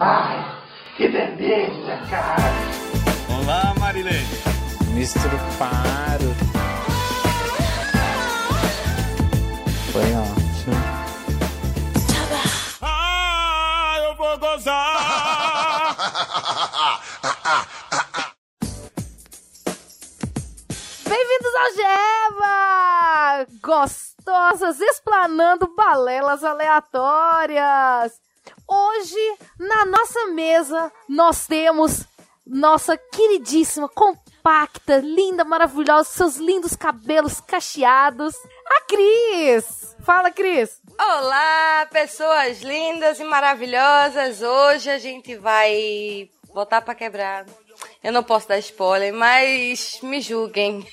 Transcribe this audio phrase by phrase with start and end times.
[0.00, 0.44] Ai,
[0.96, 2.42] que delícia, cara.
[3.28, 4.26] Olá, Marilene.
[4.92, 6.34] Mistro Paro.
[9.92, 10.74] Foi ótimo.
[12.82, 15.94] Ah, eu vou gozar.
[21.08, 23.46] Bem-vindos ao Geba!
[23.62, 28.20] Gostosas explanando balelas aleatórias.
[28.86, 32.04] Hoje, na nossa mesa, nós temos
[32.46, 38.34] nossa queridíssima, compacta, linda, maravilhosa, seus lindos cabelos cacheados,
[38.66, 39.96] a Cris.
[40.04, 40.82] Fala, Cris.
[40.98, 44.42] Olá, pessoas lindas e maravilhosas.
[44.42, 47.46] Hoje a gente vai botar pra quebrar.
[48.02, 50.86] Eu não posso dar spoiler, mas me julguem.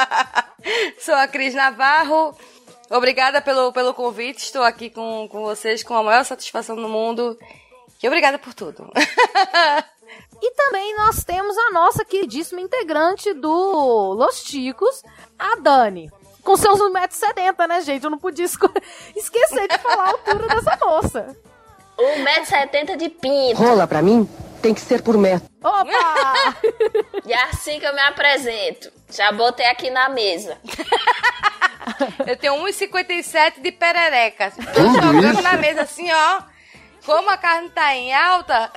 [1.00, 2.36] Sou a Cris Navarro.
[2.90, 4.38] Obrigada pelo, pelo convite.
[4.38, 7.38] Estou aqui com, com vocês com a maior satisfação do mundo.
[8.02, 8.90] E obrigada por tudo.
[10.40, 15.02] E também nós temos a nossa queridíssima integrante do Los Ticos,
[15.38, 16.10] a Dani.
[16.42, 18.04] Com seus 1,70m, né, gente?
[18.04, 18.44] Eu não podia
[19.16, 21.36] esquecer de falar a altura dessa moça.
[21.98, 23.60] 1,70m de pinto.
[23.60, 24.28] Rola pra mim
[24.62, 25.48] tem que ser por metro.
[25.62, 26.58] Opa!
[27.26, 28.90] E é assim que eu me apresento.
[29.10, 30.56] Já botei aqui na mesa.
[32.26, 34.52] Eu tenho 1,57 de perereca.
[34.74, 36.42] Tô jogando na mesa assim, ó.
[37.04, 38.70] Como a carne tá em alta,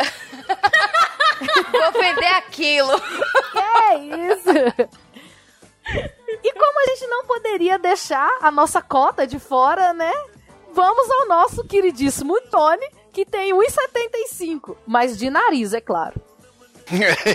[1.71, 2.93] vou vender aquilo.
[3.89, 4.49] é isso!
[6.43, 10.13] E como a gente não poderia deixar a nossa cota de fora, né?
[10.73, 16.21] Vamos ao nosso queridíssimo Tony, que tem 1,75, mas de nariz, é claro.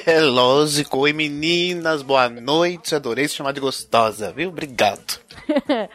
[0.07, 0.99] É lógico.
[0.99, 2.03] Oi, meninas.
[2.03, 2.95] Boa noite.
[2.95, 4.51] Adorei se chamar de gostosa, viu?
[4.51, 5.21] Obrigado.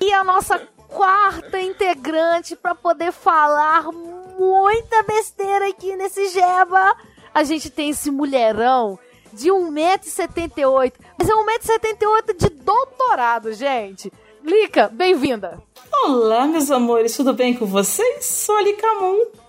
[0.00, 6.94] E a nossa quarta integrante para poder falar muita besteira aqui nesse Jeba.
[7.32, 8.98] A gente tem esse mulherão
[9.32, 10.92] de 1,78m.
[11.18, 14.12] Mas é 1,78m de doutorado, gente.
[14.44, 15.58] Lica, bem-vinda.
[16.04, 18.26] Olá, meus amores, tudo bem com vocês?
[18.26, 19.43] Sou a Licamun.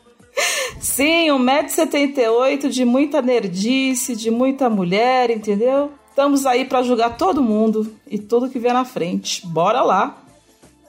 [0.80, 5.92] Sim, 1,78m de muita nerdice, de muita mulher, entendeu?
[6.10, 9.46] Estamos aí pra julgar todo mundo e tudo que vier na frente.
[9.46, 10.18] Bora lá!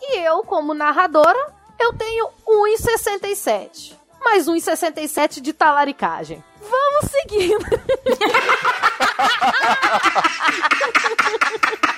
[0.00, 1.38] E eu, como narradora,
[1.80, 3.94] eu tenho 1,67.
[4.22, 6.42] Mais 1,67 de talaricagem.
[6.60, 7.64] Vamos seguindo.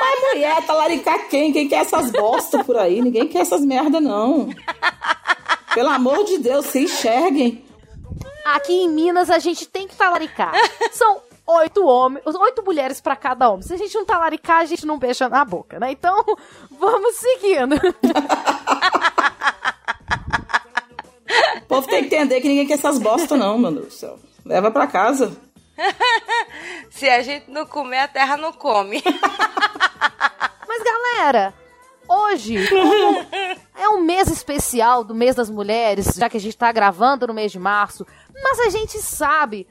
[0.00, 1.52] Mas mulher, talaricar quem?
[1.52, 3.00] Quem quer essas bosta por aí?
[3.00, 4.48] Ninguém quer essas merda, não.
[5.74, 7.64] Pelo amor de Deus, se enxerguem.
[8.44, 10.52] Aqui em Minas a gente tem que talaricar.
[10.92, 13.62] São oito homens, oito mulheres pra cada homem.
[13.62, 15.92] Se a gente não talaricar, a gente não beija na boca, né?
[15.92, 16.24] Então,
[16.70, 17.76] vamos seguindo.
[21.56, 24.18] O povo tem que entender que ninguém quer essas bosta, não, meu Deus do céu.
[24.44, 25.36] Leva pra casa.
[26.90, 29.02] Se a gente não comer, a terra não come.
[30.68, 31.54] Mas galera,
[32.08, 32.56] hoje
[33.76, 37.34] é um mês especial do mês das mulheres, já que a gente tá gravando no
[37.34, 38.06] mês de março,
[38.42, 39.66] mas a gente sabe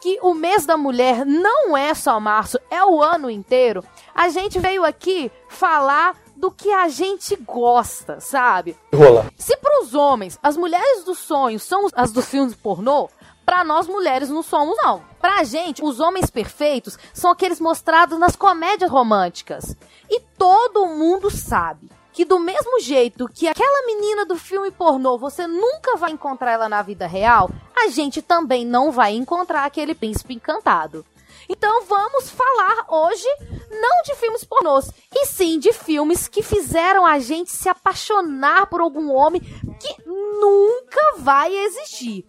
[0.00, 3.82] que o mês da mulher não é só março, é o ano inteiro.
[4.14, 8.76] A gente veio aqui falar do que a gente gosta, sabe?
[8.94, 9.26] Rola.
[9.36, 13.08] Se pros homens as mulheres dos sonhos são as dos filmes pornô,
[13.44, 15.02] pra nós mulheres não somos não.
[15.20, 19.76] Pra gente, os homens perfeitos são aqueles mostrados nas comédias românticas.
[20.08, 25.46] E todo mundo sabe que do mesmo jeito que aquela menina do filme pornô você
[25.46, 30.34] nunca vai encontrar ela na vida real, a gente também não vai encontrar aquele príncipe
[30.34, 31.04] encantado.
[31.48, 33.26] Então vamos falar hoje
[33.70, 38.80] não de filmes pornôs, e sim de filmes que fizeram a gente se apaixonar por
[38.80, 42.24] algum homem que nunca vai existir.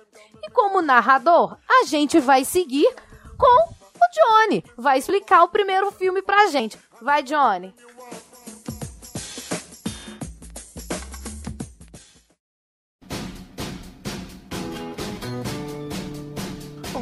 [0.48, 2.88] E como narrador, a gente vai seguir
[3.36, 4.64] com o Johnny.
[4.78, 6.78] Vai explicar o primeiro filme pra gente.
[7.02, 7.74] Vai, Johnny.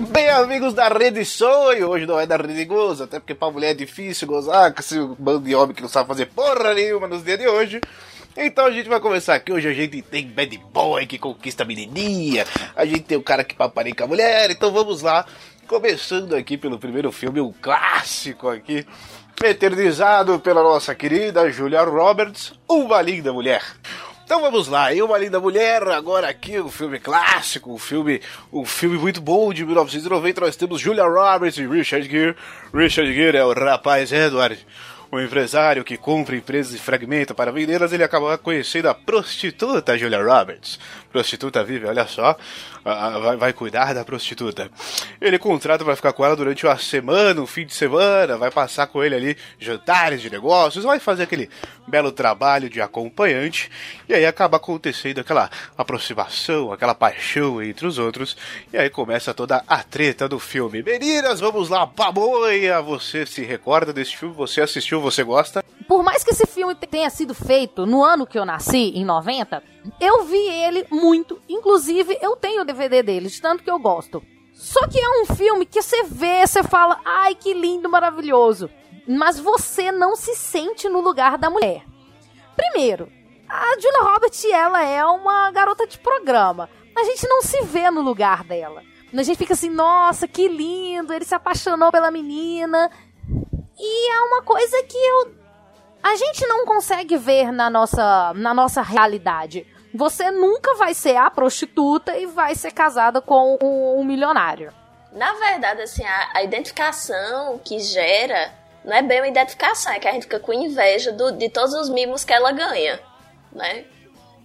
[0.09, 3.71] Bem, amigos da Rede e hoje não é da Rede Gozo, até porque pra mulher
[3.71, 7.23] é difícil gozar com esse bando de homem que não sabe fazer porra nenhuma nos
[7.23, 7.81] dias de hoje.
[8.35, 9.53] Então a gente vai começar aqui.
[9.53, 12.45] Hoje a gente tem bad boy que conquista a menininha,
[12.75, 15.25] a gente tem o cara que paparica a mulher, então vamos lá.
[15.67, 18.85] Começando aqui pelo primeiro filme, um clássico aqui,
[19.41, 23.61] eternizado pela nossa querida Julia Roberts, Uma Linda Mulher.
[24.25, 28.19] Então vamos lá, Eu, Uma Linda Mulher, agora aqui um filme clássico, um filme,
[28.51, 32.35] um filme muito bom de 1990, nós temos Julia Roberts e Richard Gere.
[32.73, 34.65] Richard Gere é o rapaz Edward,
[35.15, 40.23] o empresário que compra empresas e fragmenta para vendê-las, ele acaba conhecendo a prostituta Julia
[40.23, 40.79] Roberts.
[41.13, 42.35] Prostituta vive, olha só,
[42.83, 44.67] vai, vai cuidar da prostituta.
[45.21, 48.87] Ele contrata para ficar com ela durante uma semana, um fim de semana, vai passar
[48.87, 51.51] com ele ali jantares de negócios, vai fazer aquele
[51.87, 53.69] belo trabalho de acompanhante,
[54.09, 58.35] e aí acaba acontecendo aquela aproximação, aquela paixão entre os outros,
[58.73, 60.81] e aí começa toda a treta do filme.
[60.81, 62.81] Meninas, vamos lá, pamonha!
[62.81, 64.33] Você se recorda desse filme?
[64.33, 64.99] Você assistiu?
[64.99, 65.63] Você gosta?
[65.87, 69.61] Por mais que esse filme tenha sido feito no ano que eu nasci, em 90,
[69.99, 71.39] eu vi ele muito.
[71.47, 74.23] Inclusive, eu tenho o DVD dele, de tanto que eu gosto.
[74.53, 78.69] Só que é um filme que você vê, você fala, ai que lindo, maravilhoso.
[79.07, 81.83] Mas você não se sente no lugar da mulher.
[82.55, 83.11] Primeiro,
[83.49, 86.69] a Julia Roberts, ela é uma garota de programa.
[86.95, 88.83] A gente não se vê no lugar dela.
[89.13, 92.89] A gente fica assim, nossa, que lindo, ele se apaixonou pela menina.
[93.77, 95.43] E é uma coisa que eu
[96.03, 99.65] a gente não consegue ver na nossa, na nossa realidade.
[99.93, 104.73] Você nunca vai ser a prostituta e vai ser casada com um, um milionário.
[105.11, 108.51] Na verdade, assim, a, a, identificação que gera
[108.83, 111.73] não é bem uma identificação, é que a gente fica com inveja do, de todos
[111.73, 112.99] os mimos que ela ganha,
[113.51, 113.85] né?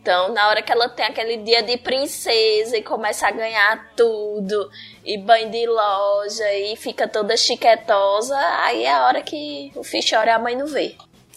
[0.00, 4.70] Então, na hora que ela tem aquele dia de princesa e começa a ganhar tudo,
[5.04, 10.06] e banho de loja, e fica toda chiquetosa, aí é a hora que o filho
[10.08, 10.94] chora e a mãe não vê.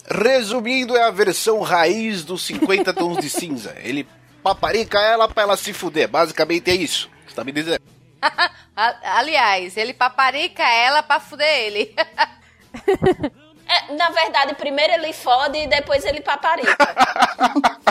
[0.08, 3.74] Resumindo, é a versão raiz dos 50 tons de cinza.
[3.82, 4.06] Ele
[4.42, 6.08] paparica ela pra ela se fuder.
[6.08, 7.08] Basicamente é isso.
[7.26, 7.82] Você tá me dizendo?
[8.76, 11.94] Aliás, ele paparica ela pra fuder ele.
[13.68, 16.76] é, na verdade, primeiro ele fode e depois ele paparica.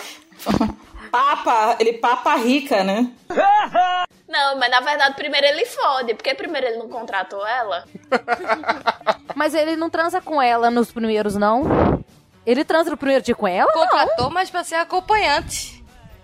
[1.11, 3.11] papa, ele papa rica, né?
[4.27, 7.83] Não, mas na verdade primeiro ele fode, porque primeiro ele não contratou ela.
[9.35, 12.00] mas ele não transa com ela nos primeiros, não?
[12.45, 13.71] Ele transa no primeiro dia com ela?
[13.71, 14.31] Contratou, não.
[14.31, 15.83] mas pra ser acompanhante.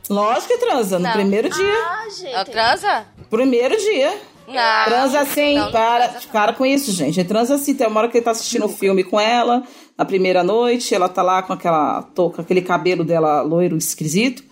[0.09, 1.11] Lógico que transa, no não.
[1.11, 1.73] primeiro dia.
[1.73, 2.33] Ah, gente.
[2.33, 3.05] Ela transa?
[3.29, 4.17] Primeiro dia.
[4.47, 4.85] Não.
[4.85, 7.19] Transa assim, não, para, não para com isso, gente.
[7.19, 9.63] Ele transa assim, tem uma hora que ele tá assistindo o um filme com ela,
[9.97, 14.43] na primeira noite, ela tá lá com aquela touca, aquele cabelo dela loiro esquisito.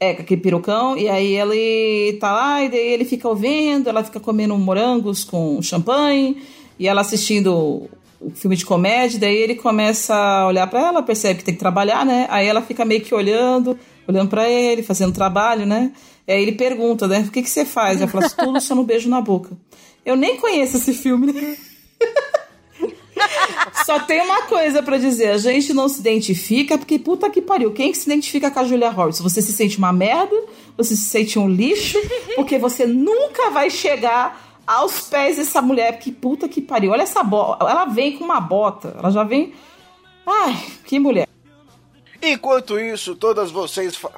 [0.00, 4.04] É, com aquele perucão, e aí ele tá lá, e daí ele fica ouvindo, ela
[4.04, 6.40] fica comendo morangos com champanhe,
[6.78, 7.90] e ela assistindo
[8.34, 12.04] filme de comédia, daí ele começa a olhar para ela, percebe que tem que trabalhar,
[12.04, 12.26] né?
[12.30, 15.92] Aí ela fica meio que olhando, olhando para ele, fazendo trabalho, né?
[16.26, 17.24] E aí ele pergunta, né?
[17.26, 18.00] O que, que você faz?
[18.00, 19.56] Ela fala assim, tudo só no beijo na boca.
[20.04, 21.56] Eu nem conheço esse filme, né?
[23.84, 27.72] Só tem uma coisa para dizer, a gente não se identifica porque puta que pariu.
[27.72, 29.20] Quem que se identifica com a Julia Roberts?
[29.20, 30.36] Você se sente uma merda?
[30.76, 31.98] Você se sente um lixo?
[32.36, 35.98] Porque você nunca vai chegar aos pés dessa mulher.
[35.98, 36.92] Que puta que pariu.
[36.92, 37.64] Olha essa bota.
[37.64, 38.94] Ela vem com uma bota.
[38.98, 39.54] Ela já vem.
[40.26, 40.54] Ai,
[40.84, 41.26] que mulher.
[42.22, 43.96] Enquanto isso, todas vocês.
[43.96, 44.10] Fa...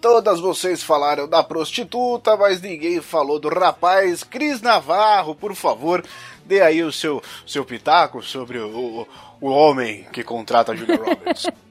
[0.00, 4.22] Todas vocês falaram da prostituta, mas ninguém falou do rapaz.
[4.22, 6.04] Cris Navarro, por favor,
[6.44, 9.08] dê aí o seu, seu pitaco sobre o, o,
[9.40, 11.46] o homem que contrata a Julia Roberts.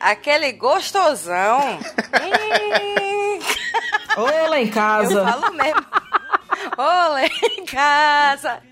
[0.00, 1.78] Aquele gostosão.
[4.16, 5.14] Olá em casa.
[5.14, 5.86] Eu falo mesmo.
[6.76, 8.62] Olá em casa.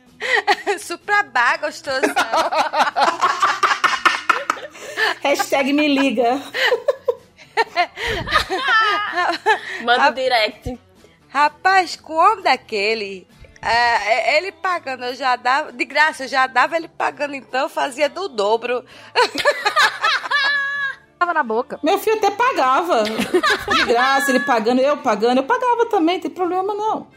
[0.78, 2.14] Suprabá gostosão.
[5.23, 6.40] Hashtag me liga.
[9.82, 10.79] Manda direct.
[11.29, 13.27] Rapaz, com o homem daquele,
[13.60, 17.69] é, ele pagando, eu já dava, de graça, eu já dava ele pagando, então eu
[17.69, 18.84] fazia do dobro.
[21.19, 21.79] Tava na boca.
[21.82, 23.05] Meu filho até pagava.
[23.75, 27.08] De graça, ele pagando, eu pagando, eu pagava também, tem problema não.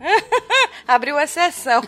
[0.86, 1.82] Abriu exceção.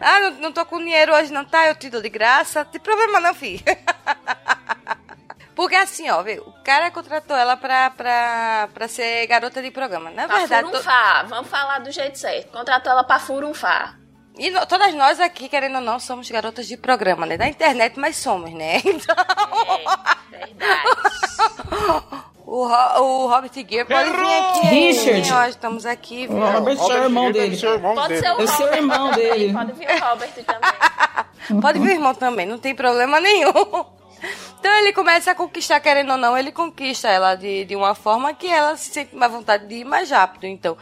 [0.00, 1.66] Ah, não, não tô com dinheiro hoje, não tá?
[1.68, 2.64] Eu te dou de graça.
[2.64, 3.62] Tem problema não, filho.
[5.54, 10.08] Porque assim, ó, viu, o cara contratou ela pra, pra, pra ser garota de programa.
[10.10, 10.68] Na pra verdade.
[10.68, 12.50] Furunfar, vamos falar do jeito certo.
[12.50, 13.99] Contratou ela pra furunfar.
[14.38, 17.36] E no, todas nós aqui, querendo ou não, somos garotas de programa, né?
[17.36, 18.76] Da internet, mas somos, né?
[18.84, 19.16] Então.
[20.32, 20.82] É, verdade.
[22.46, 24.66] o, o Robert Gear pode vir aqui.
[24.68, 25.30] Richard.
[25.30, 26.26] Nós estamos aqui.
[26.30, 27.56] O Robert, Robert é o irmão dele.
[27.56, 28.20] Seu irmão pode dele.
[28.20, 28.48] ser o, Robert.
[28.48, 29.52] seu irmão dele.
[29.52, 31.60] Pode vir o Robert também.
[31.60, 33.52] pode vir o irmão também, não tem problema nenhum.
[34.60, 38.34] Então ele começa a conquistar, querendo ou não, ele conquista ela de, de uma forma
[38.34, 40.46] que ela se sente mais vontade de ir mais rápido.
[40.46, 40.76] Então,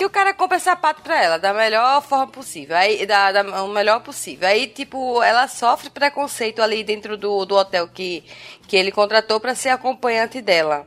[0.00, 3.68] que o cara compra sapato pra ela da melhor forma possível, aí da, da o
[3.68, 4.48] melhor possível.
[4.48, 8.24] Aí, tipo, ela sofre preconceito ali dentro do, do hotel que,
[8.66, 10.86] que ele contratou para ser acompanhante dela.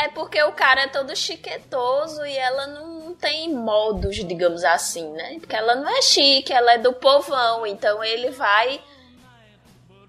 [0.00, 5.38] É porque o cara é todo chiquetoso e ela não tem modos, digamos assim, né?
[5.40, 8.80] Porque ela não é chique, ela é do povão, então ele vai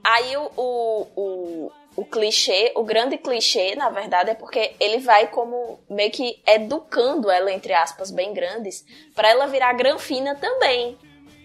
[0.03, 5.27] Aí o, o, o, o clichê, o grande clichê, na verdade, é porque ele vai
[5.27, 8.83] como meio que educando ela, entre aspas, bem grandes,
[9.13, 10.97] para ela virar granfina também.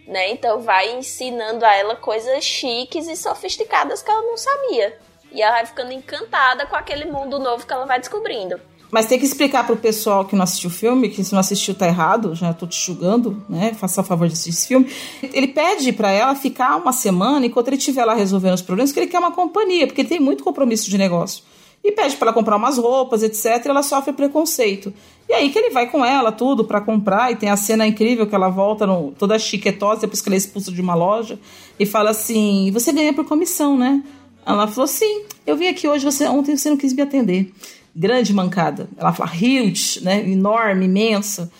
[0.06, 0.30] Né?
[0.30, 4.98] Então vai ensinando a ela coisas chiques e sofisticadas que ela não sabia.
[5.30, 8.58] E ela vai ficando encantada com aquele mundo novo que ela vai descobrindo.
[8.90, 11.74] Mas tem que explicar pro pessoal que não assistiu o filme, que se não assistiu
[11.74, 13.74] tá errado, já tô te julgando, né?
[13.74, 14.86] Faça a favor de assistir esse filme.
[15.22, 18.98] Ele pede para ela ficar uma semana enquanto ele estiver lá resolvendo os problemas, que
[18.98, 21.44] ele quer uma companhia, porque ele tem muito compromisso de negócio.
[21.84, 23.64] E pede para ela comprar umas roupas, etc.
[23.64, 24.92] E ela sofre preconceito.
[25.28, 27.30] E aí que ele vai com ela, tudo, para comprar.
[27.30, 30.38] E tem a cena incrível que ela volta no, toda chiquetosa, depois que ela é
[30.38, 31.38] expulsa de uma loja.
[31.78, 34.02] E fala assim: Você ganha por comissão, né?
[34.44, 37.52] Ela falou: Sim, eu vim aqui hoje, você ontem você não quis me atender
[37.98, 38.88] grande mancada.
[38.96, 40.20] Ela fala huge, né?
[40.20, 41.50] Enorme, imensa.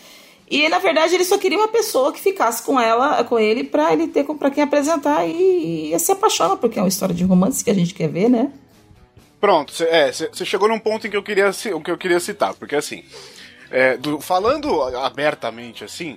[0.51, 3.93] E na verdade ele só queria uma pessoa que ficasse com ela, com ele, para
[3.93, 7.63] ele ter para quem apresentar e, e se apaixona, porque é uma história de romance
[7.63, 8.51] que a gente quer ver, né?
[9.41, 10.11] Pronto, você é,
[10.45, 13.05] chegou num ponto em que eu queria, que eu queria citar, porque assim,
[13.71, 16.17] é, do, falando abertamente assim,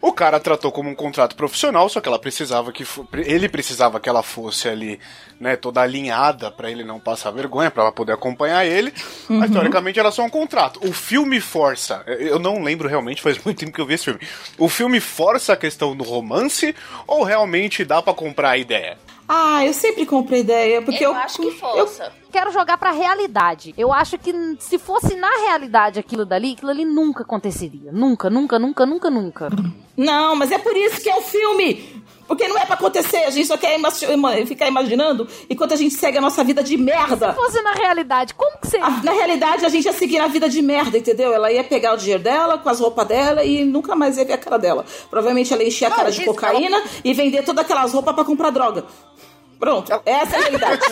[0.00, 2.84] o cara tratou como um contrato profissional, só que ela precisava que
[3.24, 4.98] ele precisava que ela fosse ali,
[5.38, 8.92] né, toda alinhada para ele não passar vergonha, para ela poder acompanhar ele.
[9.28, 9.38] Uhum.
[9.38, 10.80] Mas teoricamente era só um contrato.
[10.82, 14.20] O filme força, eu não lembro realmente, faz muito tempo que eu vi esse filme.
[14.56, 16.74] O filme força a questão do romance
[17.06, 18.98] ou realmente dá para comprar a ideia?
[19.28, 22.04] Ah, eu sempre compro ideia, porque eu, eu acho que força.
[22.04, 23.74] Eu quero jogar pra realidade.
[23.76, 27.92] Eu acho que se fosse na realidade aquilo dali, aquilo ali nunca aconteceria.
[27.92, 29.50] Nunca, nunca, nunca, nunca, nunca.
[29.96, 32.02] Não, mas é por isso que é o um filme.
[32.30, 33.76] Porque não é pra acontecer, a gente só quer
[34.46, 37.30] ficar imaginando enquanto a gente segue a nossa vida de merda.
[37.30, 38.88] Se fosse na realidade, como que seria?
[39.02, 41.34] na realidade, a gente ia seguir a vida de merda, entendeu?
[41.34, 44.34] Ela ia pegar o dinheiro dela com as roupas dela e nunca mais ia ver
[44.34, 44.84] a cara dela.
[45.10, 48.50] Provavelmente ela ia encher a cara de cocaína e vender todas aquelas roupas para comprar
[48.50, 48.84] droga.
[49.60, 50.82] Pronto, essa é a realidade.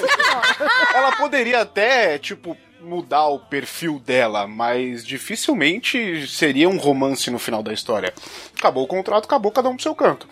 [0.94, 7.62] ela poderia até, tipo, mudar o perfil dela, mas dificilmente seria um romance no final
[7.62, 8.12] da história.
[8.58, 10.28] Acabou o contrato, acabou cada um pro seu canto.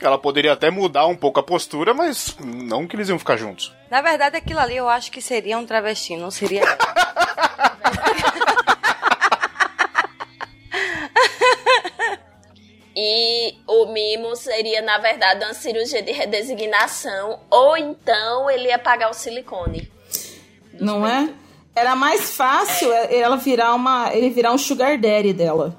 [0.00, 3.74] Ela poderia até mudar um pouco a postura, mas não que eles iam ficar juntos.
[3.90, 6.78] Na verdade, aquilo ali eu acho que seria um travesti, não seria ela.
[12.96, 19.10] E o mimo seria, na verdade, uma cirurgia de redesignação, ou então ele ia pagar
[19.10, 19.90] o silicone.
[20.74, 21.30] Não é?
[21.74, 24.10] Era mais fácil ela virar uma.
[24.12, 25.76] ele virar um sugar daddy dela.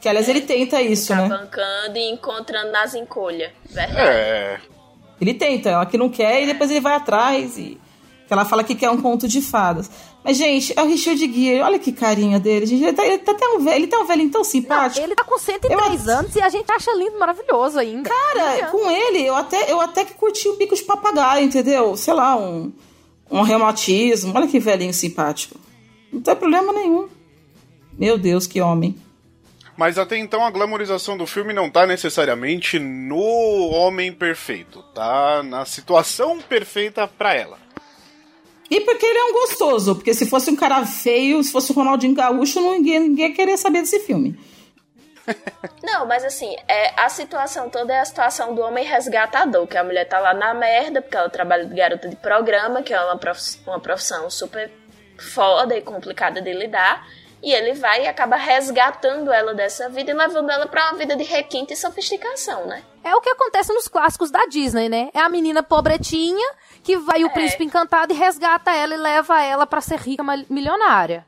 [0.00, 1.28] Que aliás ele tenta isso, Ficar né?
[1.28, 3.50] bancando e encontrando nas encolhas.
[3.66, 4.00] Verdade.
[4.00, 4.60] É.
[5.20, 7.78] Ele tenta, ela que não quer, e depois ele vai atrás e.
[8.30, 9.90] Ela fala que quer um conto de fadas.
[10.22, 11.62] Mas, gente, é o Richard Gere.
[11.62, 12.84] Olha que carinha dele, gente.
[12.84, 15.00] Ele tá, ele tá até um velho, ele tá um velhinho tão simpático.
[15.00, 16.18] Não, ele tá com 110 eu...
[16.18, 18.08] anos e a gente acha lindo, maravilhoso ainda.
[18.08, 21.96] Cara, com ele, eu até, eu até que curti o bico de papagaio, entendeu?
[21.96, 22.70] Sei lá, um,
[23.30, 24.32] um reumatismo.
[24.36, 25.58] Olha que velhinho simpático.
[26.12, 27.08] Não tem problema nenhum.
[27.98, 28.96] Meu Deus, que homem.
[29.76, 35.64] Mas até então a glamorização do filme não tá necessariamente no homem perfeito, tá na
[35.64, 37.59] situação perfeita para ela.
[38.70, 41.74] E porque ele é um gostoso, porque se fosse um cara feio, se fosse o
[41.74, 44.38] Ronaldinho Gaúcho, ninguém, ninguém ia querer saber desse filme.
[45.82, 49.84] Não, mas assim, é, a situação toda é a situação do homem resgatador, que a
[49.84, 53.18] mulher tá lá na merda, porque ela trabalha de garota de programa, que é uma
[53.18, 54.70] profissão, uma profissão super
[55.18, 57.06] foda e complicada de lidar.
[57.42, 61.16] E ele vai e acaba resgatando ela dessa vida e levando ela para uma vida
[61.16, 62.82] de requinte e sofisticação, né?
[63.02, 65.08] É o que acontece nos clássicos da Disney, né?
[65.14, 66.46] É a menina pobretinha
[66.82, 67.24] que vai é.
[67.24, 71.26] o príncipe encantado e resgata ela e leva ela para ser rica milionária.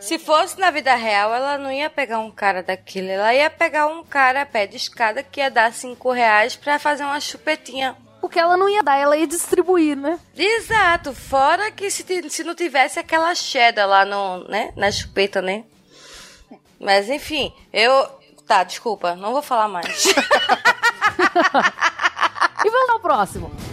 [0.00, 3.86] Se fosse na vida real, ela não ia pegar um cara daquele, ela ia pegar
[3.86, 7.96] um cara a pé de escada que ia dar cinco reais pra fazer uma chupetinha.
[8.20, 10.18] Porque ela não ia dar, ela ia distribuir, né?
[10.36, 15.64] Exato, fora que se, se não tivesse aquela cheddar lá no, né, na chupeta, né?
[16.80, 18.18] Mas enfim, eu.
[18.46, 20.06] Tá, desculpa, não vou falar mais.
[22.64, 23.67] e vamos ao próximo.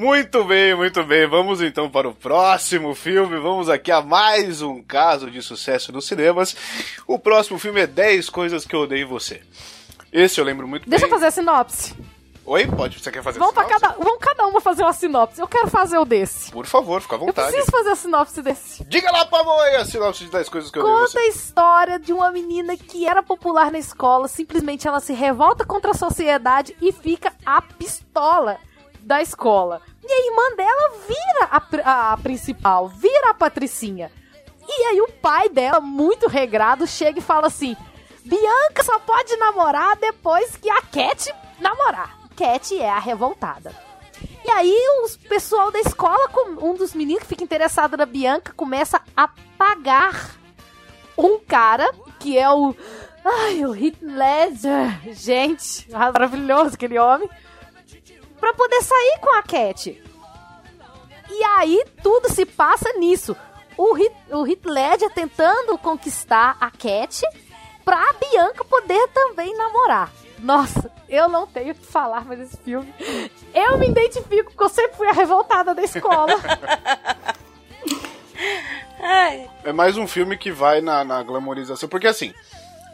[0.00, 1.26] Muito bem, muito bem.
[1.26, 3.38] Vamos então para o próximo filme.
[3.38, 6.56] Vamos aqui a mais um caso de sucesso nos cinemas.
[7.06, 9.42] O próximo filme é 10 Coisas que Eu Odeio em Você.
[10.10, 11.12] Esse eu lembro muito Deixa bem.
[11.12, 11.94] eu fazer a sinopse.
[12.46, 12.98] Oi, pode?
[12.98, 13.78] Você quer fazer vamos a sinopse?
[13.78, 15.38] Cada, vamos cada uma fazer uma sinopse.
[15.38, 16.50] Eu quero fazer o desse.
[16.50, 17.48] Por favor, fica à vontade.
[17.48, 18.82] Eu preciso fazer a sinopse desse.
[18.84, 21.18] Diga lá pra mãe a sinopse de 10 coisas que eu Conta você.
[21.18, 25.90] a história de uma menina que era popular na escola, simplesmente ela se revolta contra
[25.90, 28.56] a sociedade e fica a pistola
[29.02, 29.82] da escola.
[30.02, 34.10] E a irmã dela vira a, a principal, vira a Patricinha.
[34.66, 37.76] E aí o pai dela, muito regrado, chega e fala assim:
[38.24, 42.18] Bianca só pode namorar depois que a Cat namorar.
[42.36, 43.74] Cat é a revoltada.
[44.44, 46.28] E aí o pessoal da escola,
[46.62, 49.28] um dos meninos que fica interessado na Bianca, começa a
[49.58, 50.36] pagar
[51.16, 52.74] um cara que é o.
[53.24, 55.14] Ai, o Heath Ledger.
[55.14, 57.28] Gente, maravilhoso aquele homem.
[58.40, 60.02] Pra poder sair com a Cat.
[61.28, 63.36] E aí tudo se passa nisso.
[63.76, 67.22] O Heath, o Heath Ledger tentando conquistar a Cat
[67.84, 70.12] pra Bianca poder também namorar.
[70.38, 72.92] Nossa, eu não tenho o que falar mais desse filme.
[73.54, 76.34] Eu me identifico porque eu sempre fui a revoltada da escola.
[79.64, 82.34] É mais um filme que vai na, na glamorização, porque assim,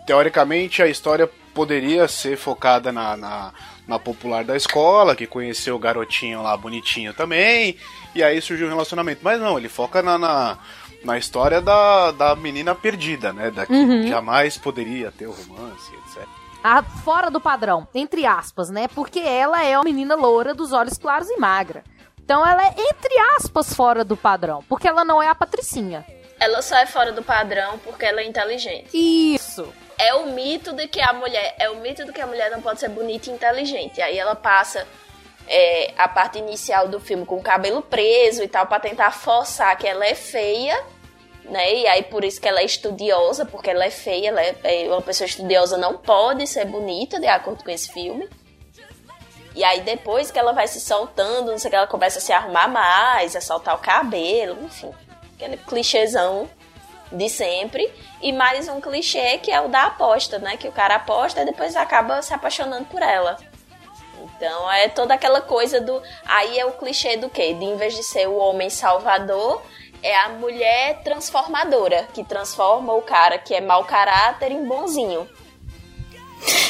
[0.06, 3.52] teoricamente a história poderia ser focada na, na,
[3.86, 7.76] na popular da escola, que conheceu o garotinho lá bonitinho também,
[8.14, 9.20] e aí surgiu um relacionamento.
[9.22, 10.58] Mas não, ele foca na, na,
[11.04, 13.50] na história da, da menina perdida, né?
[13.50, 16.26] Da que jamais poderia ter o romance, etc.
[16.64, 18.88] a- fora do padrão, entre aspas, né?
[18.88, 21.84] Porque ela é uma menina loura dos olhos claros e magra.
[22.24, 24.64] Então ela é, entre aspas, fora do padrão.
[24.68, 26.04] Porque ela não é a Patricinha.
[26.40, 28.88] Ela só é fora do padrão porque ela é inteligente.
[28.92, 29.72] Isso.
[29.98, 31.54] É o mito de que a mulher.
[31.58, 34.00] É o mito de que a mulher não pode ser bonita e inteligente.
[34.02, 34.86] Aí ela passa
[35.48, 39.76] é, a parte inicial do filme com o cabelo preso e tal, pra tentar forçar
[39.78, 40.78] que ela é feia.
[41.44, 41.74] Né?
[41.76, 44.88] E aí por isso que ela é estudiosa, porque ela é feia, ela é, é,
[44.88, 48.28] uma pessoa estudiosa não pode ser bonita, de acordo com esse filme.
[49.54, 52.32] E aí depois que ela vai se soltando, não sei que, ela começa a se
[52.32, 54.92] arrumar mais, a soltar o cabelo, enfim.
[55.34, 56.50] Aquele clichêzão
[57.12, 57.90] de sempre.
[58.20, 60.56] E mais um clichê que é o da aposta, né?
[60.56, 63.36] Que o cara aposta e depois acaba se apaixonando por ela.
[64.36, 66.02] Então é toda aquela coisa do.
[66.24, 67.54] Aí é o clichê do quê?
[67.54, 69.62] De em vez de ser o homem salvador,
[70.02, 75.28] é a mulher transformadora, que transforma o cara que é mau caráter em bonzinho.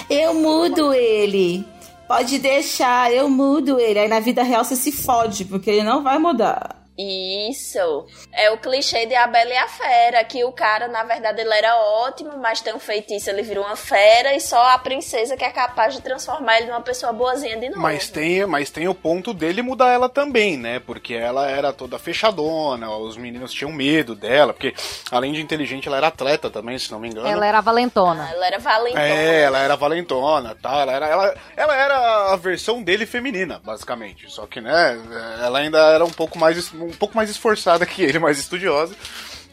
[0.09, 1.66] Eu mudo ele.
[2.07, 3.99] Pode deixar, eu mudo ele.
[3.99, 6.86] Aí na vida real você se fode, porque ele não vai mudar.
[6.99, 8.07] Isso.
[8.33, 11.53] É o clichê de A Bela e a Fera, que o cara, na verdade, ele
[11.53, 15.45] era ótimo, mas tem um feitiço, ele virou uma fera e só a princesa que
[15.45, 17.83] é capaz de transformar ele numa pessoa boazinha de novo.
[17.83, 20.81] Mas tem, mas tem o ponto dele mudar ela também, né?
[20.81, 24.75] Porque ela era toda fechadona, os meninos tinham medo dela, porque
[25.11, 27.29] além de inteligente, ela era atleta também, se não me engano.
[27.29, 28.31] Ela era valentona.
[28.33, 29.07] Ela era valentona.
[29.07, 30.81] É, ela era valentona, tá?
[30.81, 34.31] Ela era, ela, ela era a versão dele feminina, basicamente.
[34.31, 34.99] Só que, né,
[35.45, 38.94] ela ainda era um pouco mais, um pouco mais esforçada que ele, mais estudiosa,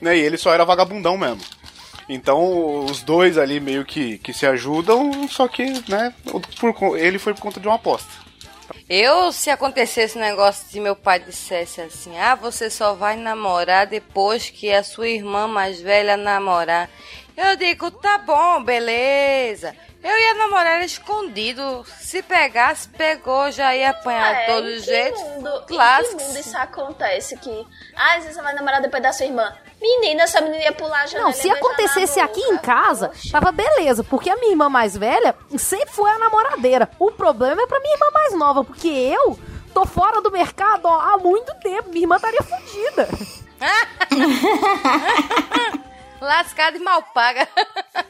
[0.02, 0.18] né?
[0.18, 1.42] E ele só era vagabundão mesmo.
[2.08, 6.14] Então, os dois ali meio que, que se ajudam, só que, né,
[6.60, 8.10] por, ele foi por conta de uma aposta.
[8.90, 13.88] Eu, se acontecesse esse negócio de meu pai dissesse assim, ah, você só vai namorar
[13.88, 16.90] depois que a sua irmã mais velha namorar.
[17.36, 19.76] Eu digo, tá bom, beleza.
[20.04, 21.86] Eu ia namorar escondido.
[22.00, 25.20] Se pegasse, pegou, já ia apanhar de todo É, em que jeito.
[25.20, 26.16] Mundo, Clássico.
[26.16, 27.38] Em que mundo isso acontece?
[27.38, 29.54] Que, ah, às vezes você vai namorar depois da sua irmã.
[29.82, 31.28] Menina, essa menina ia pular a janela.
[31.30, 33.32] Não, se acontecesse aqui em casa, Oxi.
[33.32, 36.90] tava beleza, porque a minha irmã mais velha sempre foi a namoradeira.
[37.00, 39.40] O problema é pra minha irmã mais nova, porque eu
[39.74, 41.90] tô fora do mercado ó, há muito tempo.
[41.90, 43.08] Minha irmã estaria fodida.
[46.24, 47.48] Lascada e mal paga.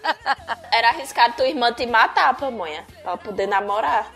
[0.71, 4.11] Era arriscado tua irmã te matar, pamonha, pra poder namorar.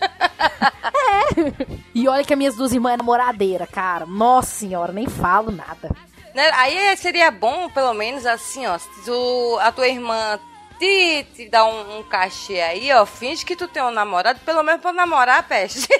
[1.94, 4.06] E olha que as minhas duas irmãs é namoradeira, cara.
[4.06, 5.90] Nossa senhora, nem falo nada.
[6.34, 6.48] Né?
[6.54, 10.38] Aí seria bom, pelo menos, assim, ó, se tu- a tua irmã
[10.78, 14.62] te, te dá um, um cachê aí, ó, finge que tu tem um namorado, pelo
[14.62, 15.88] menos pra namorar, peste.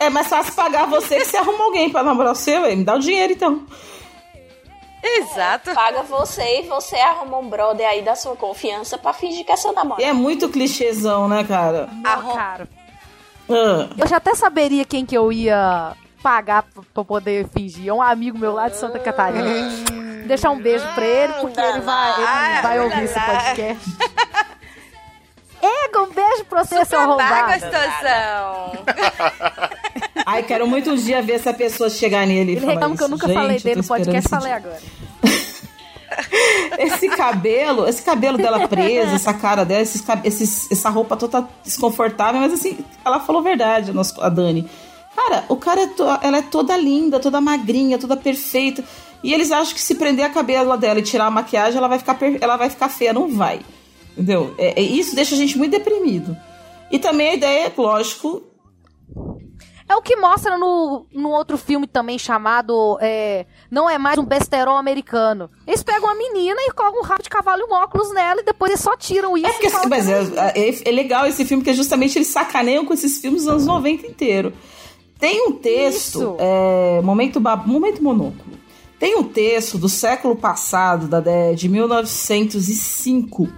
[0.00, 2.74] É mais fácil pagar você que você arruma alguém pra namorar você, ué.
[2.74, 3.66] Me dá o dinheiro então.
[5.02, 5.72] Exato.
[5.74, 9.56] Paga você e você arruma um brother aí da sua confiança pra fingir que é
[9.56, 10.02] seu namorado.
[10.02, 11.88] é muito clichêzão, né, cara?
[11.92, 12.68] Não, cara.
[13.48, 13.88] Ah.
[13.96, 17.88] Eu já até saberia quem que eu ia pagar pra poder fingir.
[17.88, 19.44] É um amigo meu lá de Santa Catarina.
[20.26, 23.90] Deixar um beijo pra ele, porque ele vai, ele vai ouvir esse podcast.
[25.62, 28.84] Ega, um beijo pra você, seu Paga a arrombado.
[30.32, 33.26] Ai, quero muito um dia ver essa pessoa chegar nele Ele reclama que eu nunca
[33.26, 34.78] Gente, falei dele no podcast, falei agora.
[36.78, 42.40] Esse cabelo, esse cabelo dela preso, essa cara dela, esses, esses- essa roupa toda desconfortável,
[42.40, 44.68] mas assim, ela falou verdade, a, Dani.
[45.14, 48.82] Cara, o cara é to- ela é toda linda, toda magrinha, toda perfeita.
[49.22, 51.98] E eles acham que se prender a cabelo dela e tirar a maquiagem, ela vai
[51.98, 53.12] ficar, ela vai ficar feia.
[53.12, 53.60] Não vai.
[54.12, 54.54] Entendeu?
[54.58, 56.36] É, é- isso deixa a gente muito deprimido.
[56.90, 58.42] E também a ideia, lógico,
[59.90, 64.24] É o que mostra no, no outro filme também chamado é, Não é mais um
[64.24, 65.50] besterol americano.
[65.66, 68.44] Eles pegam a menina e colocam um rabo de cavalo e um óculos nela e
[68.44, 69.48] depois eles só tiram isso.
[69.48, 70.42] É, porque, mas é, menina.
[70.54, 74.06] é- é legal esse filme, porque justamente eles sacaneiam com esses filmes dos anos 90
[74.06, 74.52] inteiro.
[75.18, 78.60] Tem um texto, é, momento, momento monóculo.
[78.96, 83.48] Tem um texto do século passado, da, de de 1905,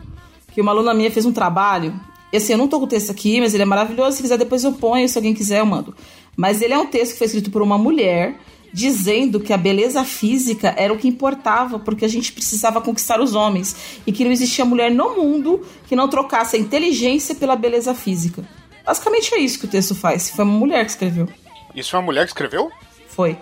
[0.51, 1.95] que uma aluna minha fez um trabalho.
[2.33, 4.17] E assim, eu não tô com o texto aqui, mas ele é maravilhoso.
[4.17, 5.07] Se quiser, depois eu ponho.
[5.07, 5.95] Se alguém quiser, eu mando.
[6.37, 8.37] Mas ele é um texto que foi escrito por uma mulher
[8.73, 13.35] dizendo que a beleza física era o que importava, porque a gente precisava conquistar os
[13.35, 17.95] homens e que não existia mulher no mundo que não trocasse a inteligência pela beleza
[17.95, 18.43] física.
[18.85, 20.31] Basicamente é isso que o texto faz.
[20.31, 21.29] Foi uma mulher que escreveu.
[21.75, 22.71] Isso é uma mulher que escreveu?
[23.09, 23.37] Foi.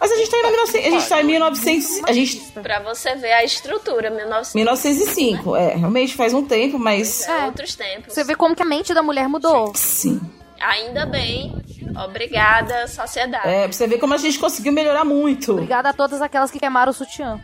[0.00, 3.14] Mas a gente tá em 1900, a gente tá em 1900, a gente Pra você
[3.14, 4.54] ver a estrutura, 1900.
[4.54, 8.12] 1905, é, realmente faz um tempo, mas É, outros tempos.
[8.12, 9.72] Você vê como que a mente da mulher mudou.
[9.74, 10.20] sim.
[10.60, 11.54] Ainda bem.
[11.96, 13.46] Obrigada, sociedade.
[13.48, 15.52] É, pra você ver como a gente conseguiu melhorar muito.
[15.52, 17.40] Obrigada a todas aquelas que queimaram o sutiã.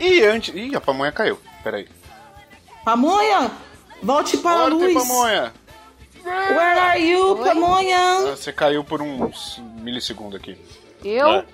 [0.00, 0.54] E antes.
[0.54, 1.38] Ih, a pamonha caiu.
[1.62, 1.88] Peraí.
[2.84, 3.50] Pamonha,
[4.02, 4.94] volte para a Volte, luz.
[5.08, 5.52] pamonha!
[6.24, 7.98] Where are you, Pamonha?
[7.98, 10.56] Ah, Você caiu por uns milissegundos aqui.
[11.04, 11.28] Eu?
[11.28, 11.44] É.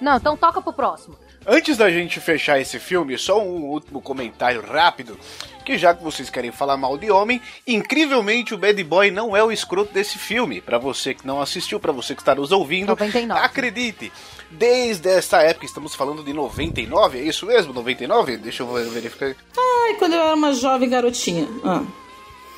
[0.00, 1.16] Não, então toca pro próximo.
[1.44, 5.18] Antes da gente fechar esse filme, só um último comentário rápido.
[5.64, 9.42] Que já que vocês querem falar mal de homem, incrivelmente o Bad Boy não é
[9.42, 10.60] o escroto desse filme.
[10.60, 13.40] Pra você que não assistiu, pra você que está nos ouvindo, 99.
[13.40, 14.12] acredite.
[14.50, 17.72] Desde essa época, estamos falando de 99, é isso mesmo?
[17.72, 18.36] 99?
[18.36, 19.34] Deixa eu verificar.
[19.56, 21.48] Ai, quando eu era uma jovem garotinha.
[21.64, 21.82] Ah.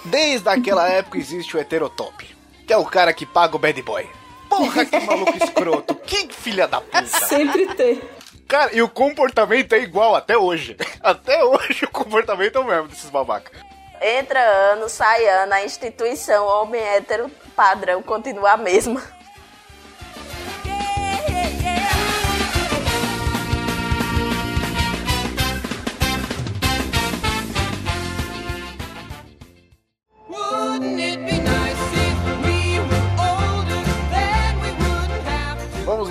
[0.04, 2.26] Desde aquela época existe o heterotop,
[2.66, 4.06] que é o cara que paga o Bad Boy.
[4.48, 5.94] Porra, que maluco escroto.
[6.04, 7.06] Que filha da puta.
[7.06, 8.00] Sempre tem.
[8.46, 10.76] Cara, e o comportamento é igual até hoje.
[11.02, 13.52] Até hoje o comportamento é o mesmo desses babacas.
[14.00, 19.02] Entra ano, sai ano, a instituição homem hétero padrão continua a mesma.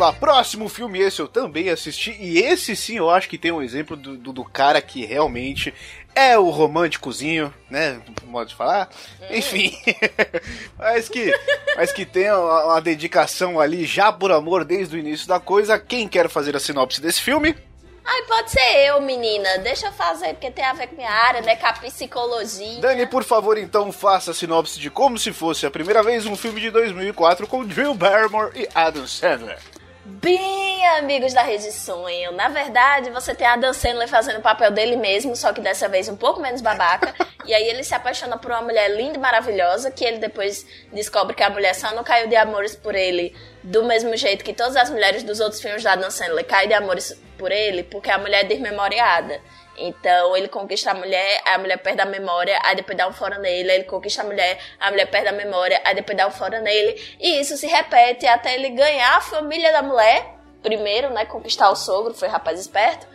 [0.03, 2.15] Lá, próximo filme, esse eu também assisti.
[2.19, 5.73] E esse sim eu acho que tem um exemplo do, do, do cara que realmente
[6.15, 8.01] é o românticozinho, né?
[8.25, 8.89] Modo de falar.
[9.29, 9.75] Enfim.
[10.77, 11.33] mas, que,
[11.75, 15.79] mas que tem uma, uma dedicação ali já por amor desde o início da coisa.
[15.79, 17.55] Quem quer fazer a sinopse desse filme?
[18.05, 19.57] Ai, pode ser eu, menina.
[19.59, 21.55] Deixa eu fazer, porque tem a ver com minha área, né?
[21.55, 22.81] Com a psicologia.
[22.81, 26.35] Dani, por favor, então faça a sinopse de como se fosse a primeira vez um
[26.35, 29.57] filme de 2004 com Drew Barrymore e Adam Sandler.
[30.05, 32.33] Bem, amigos da Rede Sonho.
[32.33, 35.87] Na verdade, você tem a Dan Sandler fazendo o papel dele mesmo, só que dessa
[35.87, 37.15] vez um pouco menos babaca.
[37.45, 41.33] e aí ele se apaixona por uma mulher linda e maravilhosa, que ele depois descobre
[41.33, 44.75] que a mulher só não caiu de amores por ele do mesmo jeito que todas
[44.75, 48.17] as mulheres dos outros filmes da Dan Sandler caem de amores por ele, porque a
[48.17, 49.39] mulher é desmemoriada.
[49.77, 53.39] Então ele conquista a mulher, a mulher perde a memória, aí depois dá um fora
[53.39, 56.59] nele, ele conquista a mulher, a mulher perde a memória, aí depois dá um fora
[56.59, 57.01] nele.
[57.19, 61.75] E isso se repete até ele ganhar a família da mulher, primeiro, né, conquistar o
[61.75, 63.07] sogro, foi rapaz esperto,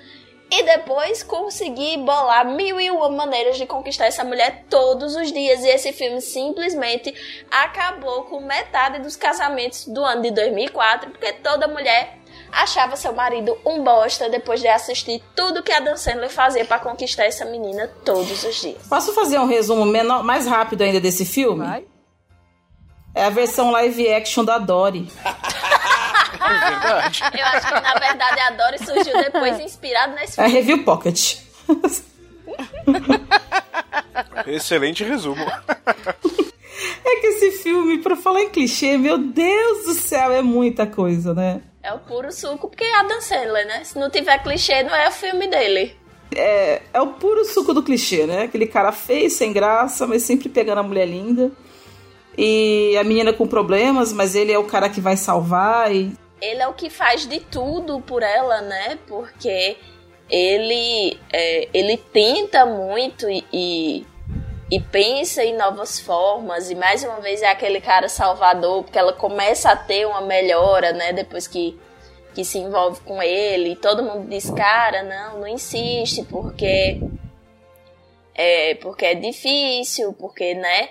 [0.51, 5.63] e depois conseguir bolar mil e uma maneiras de conquistar essa mulher todos os dias.
[5.63, 7.15] E esse filme simplesmente
[7.51, 12.18] acabou com metade dos casamentos do ano de 2004, porque toda mulher
[12.53, 16.79] achava seu marido um bosta depois de assistir tudo que a Dan Sandler fazia pra
[16.79, 18.87] conquistar essa menina todos os dias.
[18.89, 21.65] Posso fazer um resumo menor, mais rápido ainda desse filme?
[21.65, 21.85] Vai.
[23.15, 25.11] É a versão live action da Dory.
[25.25, 27.21] É verdade.
[27.39, 30.61] Eu acho que na verdade a Dory surgiu depois inspirado nesse É filme.
[30.61, 31.37] Review Pocket.
[34.47, 35.45] Excelente resumo.
[37.05, 41.35] É que esse filme, pra falar em clichê, meu Deus do céu, é muita coisa,
[41.35, 41.61] né?
[41.83, 43.85] É o puro suco, porque é a Dan Sandler, né?
[43.85, 45.97] Se não tiver clichê, não é o filme dele.
[46.35, 48.43] É, é o puro suco do clichê, né?
[48.43, 51.51] Aquele cara feio, sem graça, mas sempre pegando a mulher linda.
[52.37, 55.93] E a menina com problemas, mas ele é o cara que vai salvar.
[55.95, 58.99] E ele é o que faz de tudo por ela, né?
[59.07, 59.77] Porque
[60.31, 64.07] ele é, ele tenta muito e, e,
[64.71, 66.71] e pensa em novas formas.
[66.71, 70.93] E mais uma vez é aquele cara salvador, porque ela começa a ter uma melhora,
[70.93, 71.13] né?
[71.13, 71.79] Depois que,
[72.35, 73.73] que se envolve com ele.
[73.73, 77.01] E todo mundo diz, cara, não, não insiste, porque
[78.35, 80.91] é, porque é difícil, porque, né?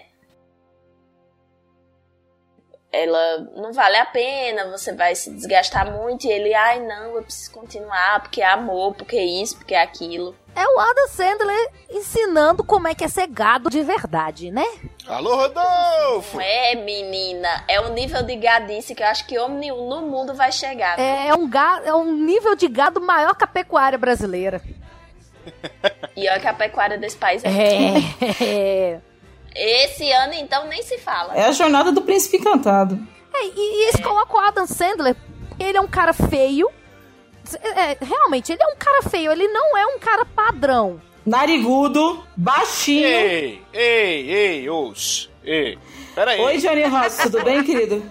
[2.91, 6.26] Ela não vale a pena, você vai se desgastar muito.
[6.26, 9.82] E ele, ai não, eu preciso continuar, porque é amor, porque é isso, porque é
[9.82, 10.36] aquilo.
[10.56, 14.65] É o Adam Sandler ensinando como é que é ser gado de verdade, né?
[15.08, 16.39] Alô, Rodolfo!
[16.41, 20.34] É, menina, é um nível de gadice que eu acho que homem nenhum no mundo
[20.34, 21.00] vai chegar.
[21.00, 24.62] É, é um gado, é um nível de gado maior que a pecuária brasileira.
[26.17, 27.50] E olha que a pecuária desse país é.
[28.43, 29.00] É.
[29.58, 31.36] Esse ano, então, nem se fala.
[31.36, 33.00] É a jornada do príncipe encantado.
[33.34, 35.15] É, e, e eles colocam o Adam Sandler,
[35.60, 36.70] ele é um cara feio.
[37.62, 41.02] É, realmente, ele é um cara feio, ele não é um cara padrão.
[41.26, 43.06] Narigudo, baixinho.
[43.06, 45.30] Ei, ei, ei, os.
[45.43, 45.78] Ei.
[46.15, 46.39] Pera aí.
[46.39, 48.04] Oi, Johnny Ross, tudo bem, querido?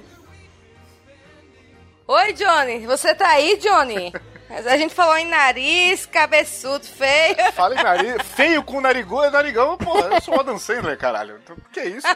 [2.07, 2.87] Oi, Johnny.
[2.87, 4.13] Você tá aí, Johnny?
[4.49, 7.37] A gente falou em nariz, cabeçudo, feio.
[7.53, 8.17] Fala em nariz.
[8.23, 9.99] Feio com narigudo é narigão, pô.
[9.99, 11.41] Eu sou o Adam Sandler, caralho.
[11.43, 12.07] Então, que isso?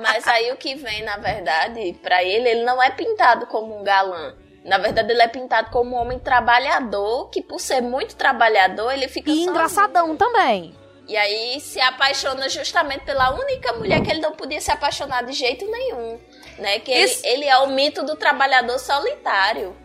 [0.00, 3.84] Mas aí o que vem, na verdade, pra ele, ele não é pintado como um
[3.84, 4.34] galã.
[4.64, 9.06] Na verdade, ele é pintado como um homem trabalhador, que por ser muito trabalhador, ele
[9.08, 9.50] fica E sozinho.
[9.50, 10.74] engraçadão também.
[11.06, 15.32] E aí se apaixona justamente pela única mulher que ele não podia se apaixonar de
[15.34, 16.18] jeito nenhum.
[16.58, 16.78] Né?
[16.78, 19.76] Que ele, ele é o mito do trabalhador solitário.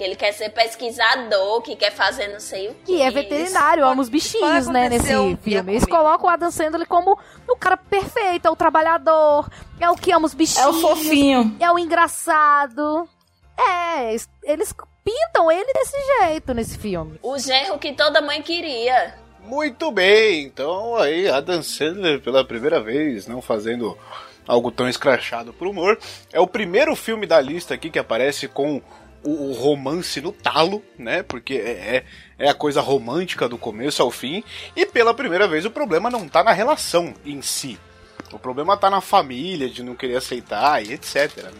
[0.00, 2.92] Que ele quer ser pesquisador, que quer fazer não sei o que.
[2.96, 5.72] E é veterinário, ama os bichinhos, né, nesse um filme.
[5.72, 9.46] Eles colocam o Adam Sandler como o cara perfeito, é o trabalhador,
[9.78, 10.64] é o que ama os bichinhos.
[10.64, 11.54] É o fofinho.
[11.60, 13.06] É o engraçado.
[13.58, 14.72] É, es- eles
[15.04, 17.18] pintam ele desse jeito nesse filme.
[17.22, 19.14] O genro que toda mãe queria.
[19.44, 23.98] Muito bem, então aí Adam Sandler pela primeira vez, não fazendo
[24.48, 25.98] algo tão escrachado pro humor.
[26.32, 28.80] É o primeiro filme da lista aqui que aparece com
[29.24, 31.22] o, o romance no talo, né?
[31.22, 32.04] Porque é,
[32.38, 34.42] é, é a coisa romântica do começo ao fim.
[34.74, 37.78] E pela primeira vez o problema não tá na relação em si.
[38.32, 41.50] O problema tá na família, de não querer aceitar e etc, né?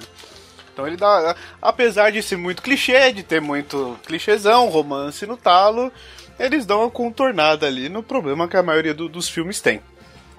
[0.72, 1.34] Então ele dá.
[1.60, 5.92] Apesar de ser muito clichê, de ter muito clichêzão, romance no talo,
[6.38, 9.82] eles dão uma contornada ali no problema que a maioria do- dos filmes tem.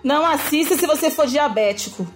[0.04, 2.08] Não assista se você for diabético.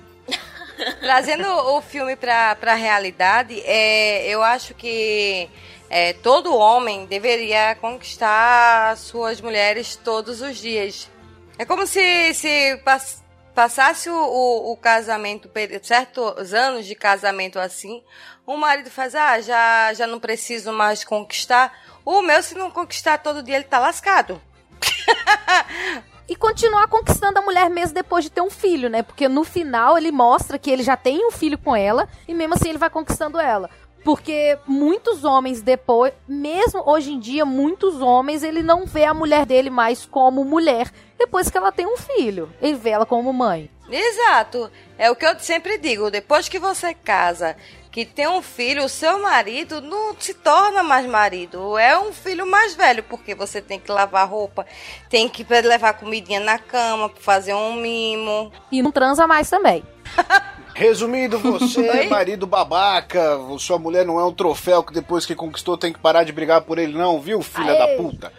[1.00, 5.50] Trazendo o filme pra, pra realidade, é, eu acho que
[5.90, 11.10] é, todo homem deveria conquistar suas mulheres todos os dias.
[11.58, 15.50] É como se, se pass- passasse o, o, o casamento,
[15.82, 18.04] certos anos de casamento assim,
[18.46, 21.74] o marido faz, ah, já, já não preciso mais conquistar.
[22.04, 24.42] O meu, se não conquistar todo dia, ele tá lascado.
[26.28, 29.04] E continuar conquistando a mulher mesmo depois de ter um filho, né?
[29.04, 32.56] Porque no final ele mostra que ele já tem um filho com ela e mesmo
[32.56, 33.70] assim ele vai conquistando ela.
[34.04, 39.48] Porque muitos homens depois, mesmo hoje em dia, muitos homens, ele não vê a mulher
[39.48, 42.52] dele mais como mulher depois que ela tem um filho.
[42.62, 43.70] Ele vê ela como mãe.
[43.90, 44.70] Exato.
[44.98, 46.12] É o que eu sempre digo.
[46.12, 47.56] Depois que você casa,
[47.96, 51.78] que tem um filho, o seu marido não se torna mais marido.
[51.78, 54.66] É um filho mais velho, porque você tem que lavar roupa,
[55.10, 58.52] tem que levar comidinha na cama, fazer um mimo.
[58.70, 59.82] E não transa mais também.
[60.76, 62.08] Resumindo, você, Oi?
[62.10, 66.26] marido babaca, sua mulher não é um troféu que depois que conquistou tem que parar
[66.26, 67.78] de brigar por ele, não, viu, filha Aê.
[67.78, 68.34] da puta?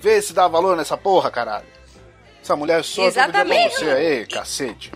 [0.00, 1.66] Vê se dá valor nessa porra, caralho.
[2.42, 3.76] Essa mulher só Exatamente.
[3.76, 4.90] você aí, cacete.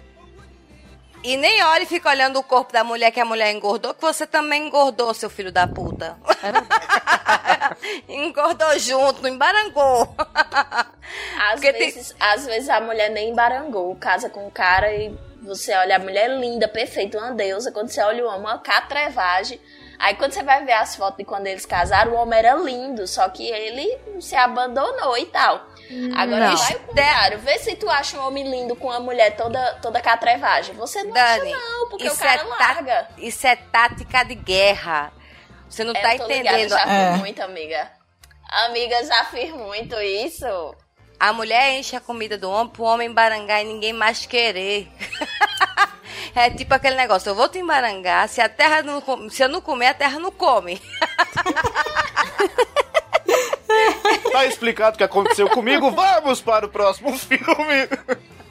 [1.23, 4.01] E nem olha e fica olhando o corpo da mulher que a mulher engordou, que
[4.01, 6.17] você também engordou, seu filho da puta.
[8.09, 10.15] engordou junto, embarangou.
[10.19, 15.15] Às Porque tem- vezes, às vezes a mulher nem embarangou, casa com o cara e
[15.43, 17.71] você olha a mulher linda, perfeita, uma deusa.
[17.73, 19.61] Quando você olha o homem, uma catrevagem.
[19.99, 23.07] Aí quando você vai ver as fotos de quando eles casaram, o homem era lindo,
[23.07, 25.67] só que ele se abandonou e tal.
[26.16, 26.57] Agora Não.
[26.57, 30.00] vai o contrário, vê se tu acha um homem lindo com uma mulher toda, toda
[30.00, 30.74] catrevagem.
[30.76, 33.09] Você não Dani, acha não, porque o isso, cara é tá- larga.
[33.18, 35.12] isso é tática de guerra.
[35.68, 36.70] Você não É, tá eu tô ligada, entendendo.
[36.79, 37.11] já É.
[37.12, 37.90] fiz muito, amiga.
[38.66, 40.46] Amiga, já fiz muito isso.
[41.18, 44.88] A mulher enche a comida do homem pro homem embarangar e ninguém mais querer.
[46.35, 49.61] É tipo aquele negócio, eu vou te embarangar, se a terra não se eu não
[49.61, 50.81] comer, a terra não come.
[54.40, 57.87] Tá explicado o que aconteceu comigo, vamos para o próximo filme.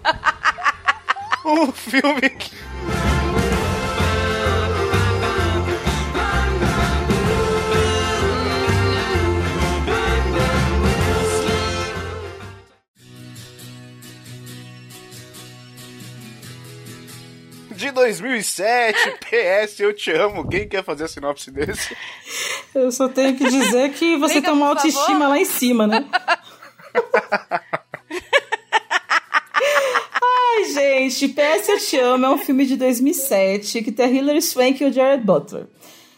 [1.43, 2.51] Um filme que...
[17.79, 20.45] De 2007, PS, eu te amo.
[20.49, 21.95] Quem quer fazer a sinopse desse?
[22.75, 25.27] Eu só tenho que dizer que você Liga, tem uma autoestima favor.
[25.29, 26.05] lá em cima, né?
[30.21, 34.41] Ai, Gente, PS Eu Te Amo é um filme de 2007 que tem a Hilary
[34.41, 35.65] Swank e o Jared Butler.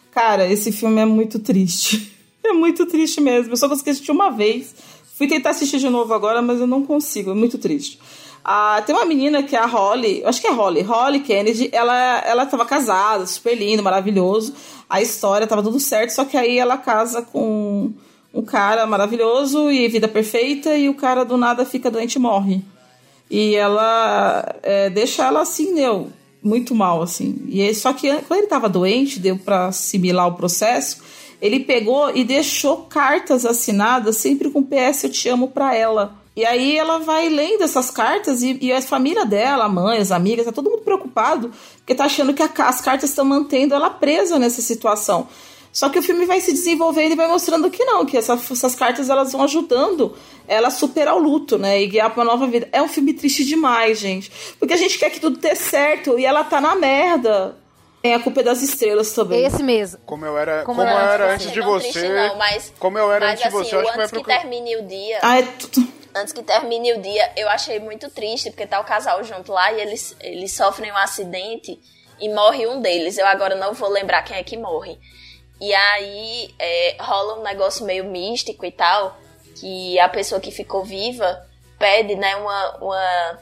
[0.09, 2.09] Cara, esse filme é muito triste.
[2.43, 3.53] É muito triste mesmo.
[3.53, 4.73] Eu só consegui assistir uma vez.
[5.15, 7.29] Fui tentar assistir de novo agora, mas eu não consigo.
[7.29, 7.99] É muito triste.
[8.43, 12.23] Ah, tem uma menina que é a Holly, acho que é Holly, Holly Kennedy, ela,
[12.25, 14.53] ela tava casada, super lindo, maravilhoso.
[14.89, 17.91] A história tava tudo certo, só que aí ela casa com
[18.33, 22.61] um cara maravilhoso e vida perfeita, e o cara do nada fica doente e morre.
[23.29, 26.09] E ela é, deixa ela assim, deu
[26.41, 27.45] muito mal, assim.
[27.47, 31.01] E só que quando ele tava doente, deu para assimilar o processo,
[31.41, 36.20] ele pegou e deixou cartas assinadas sempre com PS Eu Te Amo pra ela.
[36.35, 40.11] E aí ela vai lendo essas cartas e, e a família dela, a mãe, as
[40.11, 43.89] amigas, tá todo mundo preocupado, porque tá achando que a, as cartas estão mantendo ela
[43.89, 45.27] presa nessa situação.
[45.73, 48.75] Só que o filme vai se desenvolvendo e vai mostrando que não, que essa, essas
[48.75, 50.13] cartas elas vão ajudando
[50.47, 51.81] ela a superar o luto, né?
[51.81, 52.67] E guiar pra uma nova vida.
[52.73, 54.29] É um filme triste demais, gente.
[54.59, 57.55] Porque a gente quer que tudo dê certo e ela tá na merda.
[58.03, 59.45] É a culpa das estrelas também.
[59.45, 59.99] Esse mesmo.
[60.05, 62.09] Como eu era, Como como eu era era antes de você.
[62.09, 64.05] não, mas- como eu era Mas antes de assim, você, eu o acho que vai
[64.07, 65.19] antes que termine o dia.
[65.21, 65.87] Ah, é tudo.
[66.13, 69.71] Antes que termine o dia, eu achei muito triste, porque tá o casal junto lá
[69.71, 71.79] e eles, eles sofrem um acidente
[72.19, 73.17] e morre um deles.
[73.17, 74.99] Eu agora não vou lembrar quem é que morre.
[75.59, 79.17] E aí é, rola um negócio meio místico e tal,
[79.59, 81.45] que a pessoa que ficou viva
[81.79, 83.39] pede né, uma, uma,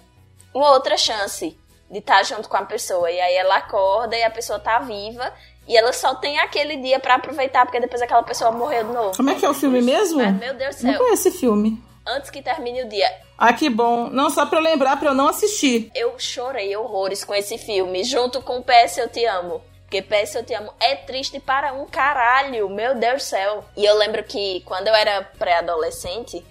[0.53, 1.58] uma outra chance
[1.89, 3.10] de estar junto com a pessoa.
[3.10, 5.34] E aí ela acorda e a pessoa tá viva.
[5.67, 9.17] E ela só tem aquele dia pra aproveitar, porque depois aquela pessoa morreu de novo.
[9.17, 10.17] Como é que é o filme mesmo?
[10.17, 10.99] Mas, meu Deus do Não céu.
[10.99, 11.88] conheço esse filme.
[12.10, 14.10] Antes que termine o dia, Ah, que bom.
[14.10, 15.91] Não, só pra eu lembrar, pra eu não assistir.
[15.95, 19.62] eu chorei horrores com esse filme, junto com PS Eu Te Amo.
[19.84, 23.63] Porque PS Eu Te Amo é triste para um caralho, meu Deus do céu.
[23.78, 26.45] E eu lembro que quando eu era pré-adolescente,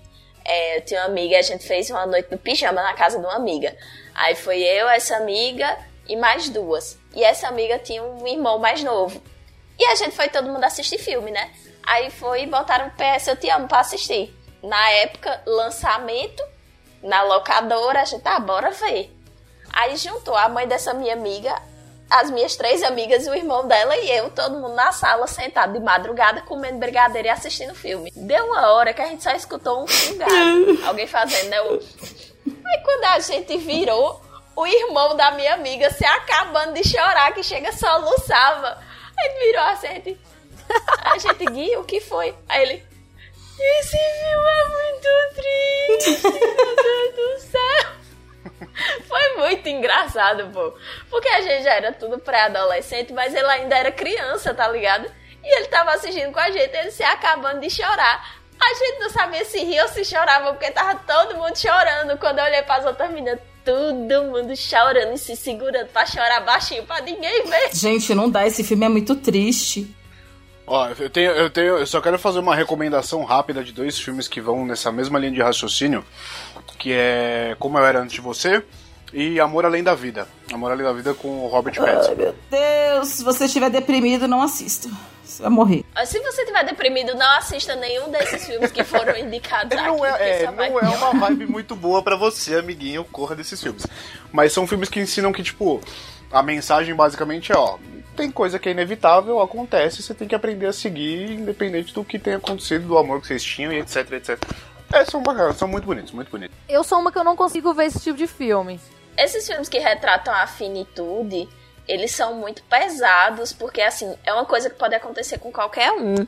[0.44, 3.24] é, eu tinha uma amiga, a gente fez uma noite no pijama na casa de
[3.24, 3.76] uma amiga.
[4.14, 6.98] Aí foi eu, essa amiga e mais duas.
[7.14, 9.20] E essa amiga tinha um irmão mais novo.
[9.78, 11.50] E a gente foi todo mundo assistir filme, né?
[11.84, 14.34] Aí foi e botaram PS Eu Te Amo pra assistir.
[14.62, 16.42] Na época, lançamento,
[17.02, 19.14] na locadora, a gente, ah, bora ver.
[19.72, 21.54] Aí juntou a mãe dessa minha amiga,
[22.10, 25.80] as minhas três amigas, o irmão dela e eu, todo mundo na sala, sentado de
[25.80, 28.10] madrugada, comendo brigadeiro e assistindo filme.
[28.16, 30.78] Deu uma hora que a gente só escutou um fungado.
[30.86, 31.58] alguém fazendo, né?
[31.60, 34.20] Aí quando a gente virou,
[34.56, 38.78] o irmão da minha amiga se acabando de chorar, que chega soluçava.
[39.16, 40.20] Aí ele virou assim, a gente,
[41.02, 42.34] a gente, Gui, o que foi?
[42.48, 42.87] Aí ele,
[43.60, 47.98] esse filme é muito triste, meu Deus do céu.
[49.06, 50.74] Foi muito engraçado, pô.
[51.10, 55.10] Porque a gente já era tudo pré-adolescente, mas ele ainda era criança, tá ligado?
[55.42, 58.38] E ele tava assistindo com a gente, ele se acabando de chorar.
[58.60, 62.18] A gente não sabia se ria ou se chorava, porque tava todo mundo chorando.
[62.18, 66.84] Quando eu olhei pras outras meninas, todo mundo chorando e se segurando pra chorar baixinho
[66.84, 67.70] pra ninguém ver.
[67.72, 68.46] Gente, não dá.
[68.46, 69.94] Esse filme é muito triste.
[70.68, 74.28] Ó, eu tenho, eu tenho, eu só quero fazer uma recomendação rápida de dois filmes
[74.28, 76.04] que vão nessa mesma linha de raciocínio,
[76.78, 78.62] que é Como Eu Era Antes de Você
[79.12, 80.28] e Amor Além da Vida.
[80.52, 82.14] Amor Além da Vida com o Robert Pattinson.
[82.14, 84.90] Meu Deus, se você estiver deprimido, não assista.
[85.24, 85.84] Você vai morrer.
[85.94, 89.86] Mas Se você tiver deprimido, não assista nenhum desses filmes que foram indicados aqui.
[89.86, 93.34] Não é, porque é, vai não é uma vibe muito boa pra você, amiguinho, corra
[93.34, 93.86] desses filmes.
[94.30, 95.80] Mas são filmes que ensinam que, tipo,
[96.30, 97.78] a mensagem basicamente é, ó,
[98.18, 102.18] tem coisa que é inevitável, acontece, você tem que aprender a seguir, independente do que
[102.18, 104.42] tenha acontecido, do amor que vocês tinham e etc, etc.
[104.92, 106.56] É, são bacanas, são muito bonitos, muito bonitos.
[106.68, 108.80] Eu sou uma que eu não consigo ver esse tipo de filme.
[109.16, 111.48] Esses filmes que retratam a finitude,
[111.86, 116.26] eles são muito pesados, porque assim, é uma coisa que pode acontecer com qualquer um.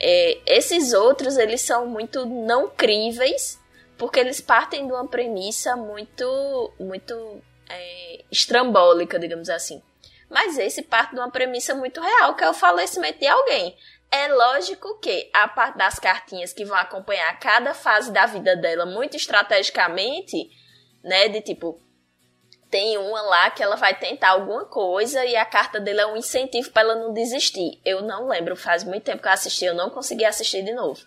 [0.00, 3.58] É, esses outros, eles são muito não críveis,
[3.98, 9.82] porque eles partem de uma premissa muito, muito é, estrambólica, digamos assim.
[10.28, 13.76] Mas esse parte de uma premissa muito real, que é o falecimento de alguém.
[14.10, 18.86] É lógico que a parte das cartinhas que vão acompanhar cada fase da vida dela
[18.86, 20.50] muito estrategicamente,
[21.02, 21.80] né, de tipo,
[22.70, 26.16] tem uma lá que ela vai tentar alguma coisa e a carta dele é um
[26.16, 27.80] incentivo para ela não desistir.
[27.84, 31.00] Eu não lembro, faz muito tempo que eu assisti, eu não consegui assistir de novo.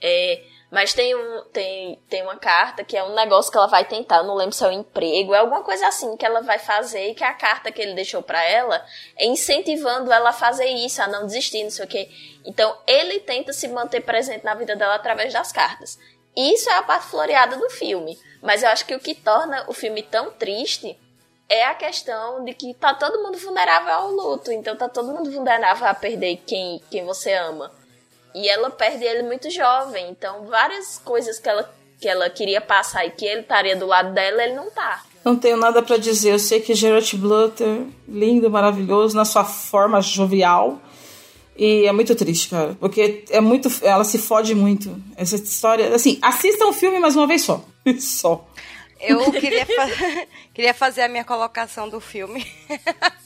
[0.00, 3.84] É, mas tem, um, tem, tem uma carta que é um negócio que ela vai
[3.84, 7.08] tentar, não lembro se é um emprego, é alguma coisa assim que ela vai fazer
[7.08, 8.84] e que a carta que ele deixou para ela
[9.16, 12.08] é incentivando ela a fazer isso, a não desistir, não sei o quê.
[12.44, 15.98] Então ele tenta se manter presente na vida dela através das cartas.
[16.36, 18.16] Isso é a parte floreada do filme.
[18.40, 20.98] Mas eu acho que o que torna o filme tão triste
[21.48, 24.52] é a questão de que tá todo mundo vulnerável ao luto.
[24.52, 27.79] Então tá todo mundo vulnerável a perder quem, quem você ama.
[28.34, 30.10] E ela perde ele muito jovem.
[30.10, 31.70] Então várias coisas que ela,
[32.00, 35.02] que ela queria passar e que ele estaria do lado dela, ele não tá.
[35.24, 36.32] Não tenho nada pra dizer.
[36.32, 40.80] Eu sei que Gerard Butler, lindo, maravilhoso, na sua forma jovial.
[41.56, 42.76] E é muito triste, cara.
[42.80, 43.68] Porque é muito.
[43.82, 44.96] Ela se fode muito.
[45.16, 45.94] Essa história.
[45.94, 47.62] Assim, assistam o filme mais uma vez só.
[48.00, 48.46] só.
[48.98, 49.88] Eu queria, fa
[50.52, 52.46] queria fazer a minha colocação do filme.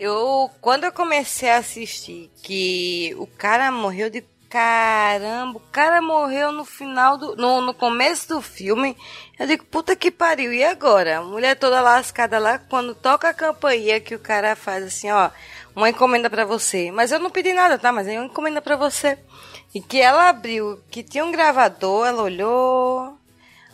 [0.00, 6.50] eu, quando eu comecei a assistir, que o cara morreu de caramba, o cara morreu
[6.50, 7.36] no final do.
[7.36, 8.96] No, no começo do filme.
[9.38, 11.18] Eu digo, puta que pariu, e agora?
[11.18, 15.30] A mulher toda lascada lá, quando toca a campainha que o cara faz assim, ó,
[15.76, 16.90] uma encomenda para você.
[16.90, 17.92] Mas eu não pedi nada, tá?
[17.92, 19.18] Mas é uma encomenda para você.
[19.74, 23.18] E que ela abriu, que tinha um gravador, ela olhou.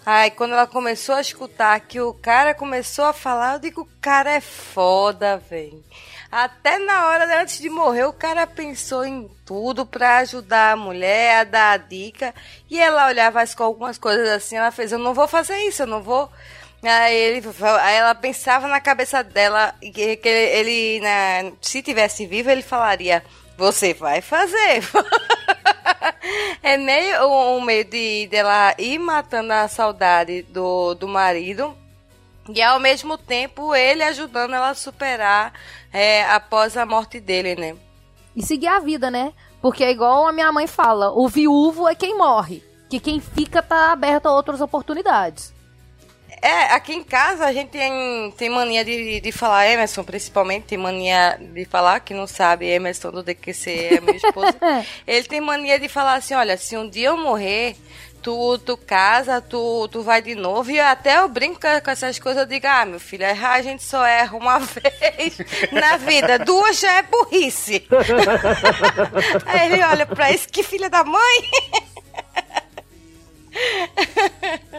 [0.04, 3.88] Aí quando ela começou a escutar que o cara começou a falar, eu digo, o
[4.00, 5.82] cara é foda, velho.
[6.30, 11.40] Até na hora antes de morrer, o cara pensou em tudo para ajudar a mulher,
[11.40, 12.34] a dar a dica.
[12.70, 15.86] E ela olhava com algumas coisas assim, ela fez, eu não vou fazer isso, eu
[15.86, 16.30] não vou.
[16.82, 17.46] Aí, ele,
[17.80, 23.24] aí ela pensava na cabeça dela que, ele, ele né, se tivesse vivo, ele falaria:
[23.56, 24.82] Você vai fazer.
[26.62, 31.76] é meio um meio de dela ir matando a saudade do, do marido
[32.54, 35.52] e ao mesmo tempo ele ajudando ela a superar
[35.92, 37.76] é, após a morte dele, né?
[38.34, 39.32] E seguir a vida, né?
[39.60, 43.62] Porque é igual a minha mãe fala: o viúvo é quem morre, que quem fica
[43.62, 45.54] tá aberto a outras oportunidades.
[46.42, 50.78] É, aqui em casa a gente tem, tem mania de, de falar, Emerson, principalmente, tem
[50.78, 54.54] mania de falar, que não sabe, Emerson do DQC é meu esposo.
[55.06, 57.76] ele tem mania de falar assim: olha, se um dia eu morrer,
[58.26, 60.68] tu, tu casa, tu, tu vai de novo.
[60.72, 63.84] E até eu brinco com essas coisas, eu digo, ah, meu filho, errar a gente
[63.84, 65.38] só erra uma vez
[65.70, 66.36] na vida.
[66.40, 67.86] Duas já é burrice.
[69.46, 71.50] Aí ele olha pra isso, que filha da mãe.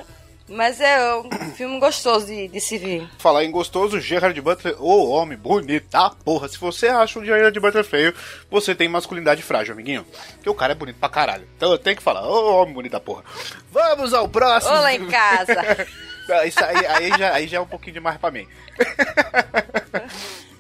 [0.50, 3.08] Mas é um filme gostoso de, de se ver.
[3.18, 6.48] Falar em gostoso, Gerard Butler, ô oh, homem, bonita porra.
[6.48, 8.14] Se você acha o Gerard Butler feio,
[8.50, 10.06] você tem masculinidade frágil, amiguinho.
[10.36, 11.48] Porque o cara é bonito pra caralho.
[11.58, 13.24] Então eu tenho que falar, ô oh, homem, bonita porra.
[13.72, 14.74] Vamos ao próximo.
[14.74, 15.88] Olá em casa.
[16.46, 18.48] Isso aí, aí, já, aí já é um pouquinho demais pra mim.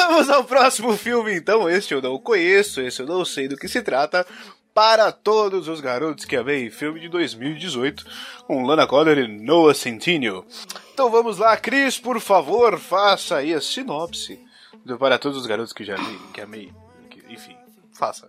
[0.00, 1.68] Vamos ao próximo filme, então.
[1.68, 4.26] Este eu não conheço, esse eu não sei do que se trata.
[4.72, 8.06] Para todos os garotos que amei, filme de 2018,
[8.46, 10.46] com Lana Cotter e Noah Centineo.
[10.94, 14.40] Então vamos lá, Cris, por favor, faça aí a sinopse
[14.86, 16.72] do Para todos os garotos que já amei, que amei,
[17.10, 17.54] que, enfim,
[17.92, 18.26] faça.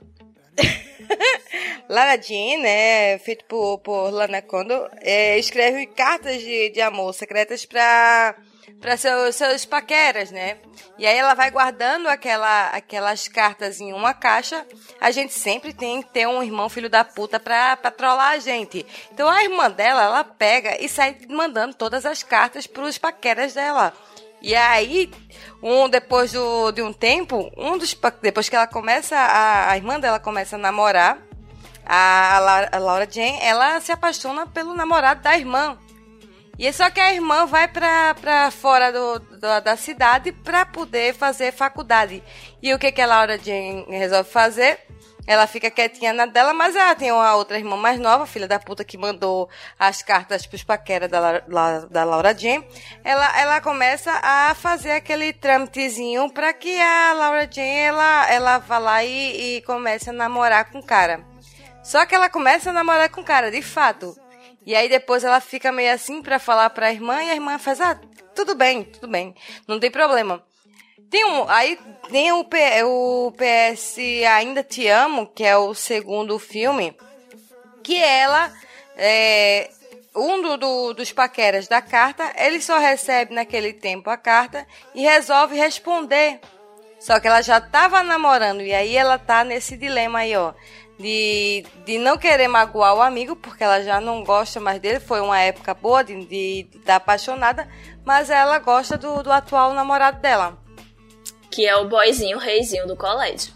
[1.87, 7.65] Lara Jean, né, feito por, por Lana Condor, é, escreve cartas de, de amor secretas
[7.65, 8.35] para
[8.79, 10.57] para seus, seus paqueras, né?
[10.97, 14.65] E aí ela vai guardando aquela, aquelas cartas em uma caixa.
[14.99, 18.39] A gente sempre tem que ter um irmão filho da puta pra, pra trollar a
[18.39, 18.85] gente.
[19.11, 23.93] Então a irmã dela, ela pega e sai mandando todas as cartas pros paqueras dela.
[24.41, 25.11] E aí,
[25.61, 29.99] um depois do, de um tempo, um dos depois que ela começa a, a irmã
[29.99, 31.19] dela começa a namorar,
[31.85, 32.37] a,
[32.71, 35.77] a Laura Jane, ela se apaixona pelo namorado da irmã.
[36.57, 40.65] E é só que a irmã vai pra, pra fora do, do da cidade pra
[40.65, 42.23] poder fazer faculdade.
[42.61, 44.79] E o que, que a Laura Jane resolve fazer?
[45.27, 48.59] Ela fica quietinha na dela, mas ela tem uma outra irmã mais nova, filha da
[48.59, 51.39] puta, que mandou as cartas pros paquera da,
[51.89, 52.65] da Laura Jane.
[53.03, 58.77] Ela, ela começa a fazer aquele trâmitezinho pra que a Laura Jane, ela, ela vá
[58.77, 61.23] lá e, e comece a namorar com o cara.
[61.83, 64.15] Só que ela começa a namorar com o cara, de fato.
[64.65, 67.57] E aí depois ela fica meio assim para falar para a irmã e a irmã
[67.57, 67.99] faz: "Ah,
[68.35, 69.35] tudo bem, tudo bem.
[69.67, 70.43] Não tem problema".
[71.09, 71.77] Tem um, aí
[72.09, 73.97] tem o, P, o PS
[74.33, 76.95] Ainda Te Amo, que é o segundo filme,
[77.83, 78.49] que ela
[78.95, 79.69] é,
[80.15, 85.01] um do, do, dos paqueras da carta, ele só recebe naquele tempo a carta e
[85.01, 86.39] resolve responder.
[86.99, 90.53] Só que ela já estava namorando e aí ela tá nesse dilema aí, ó
[91.01, 94.99] de, de não querer magoar o amigo, porque ela já não gosta mais dele.
[94.99, 97.67] Foi uma época boa de, estar apaixonada,
[98.05, 100.57] mas ela gosta do, do atual namorado dela.
[101.49, 103.53] Que é o boyzinho, o reizinho do colégio.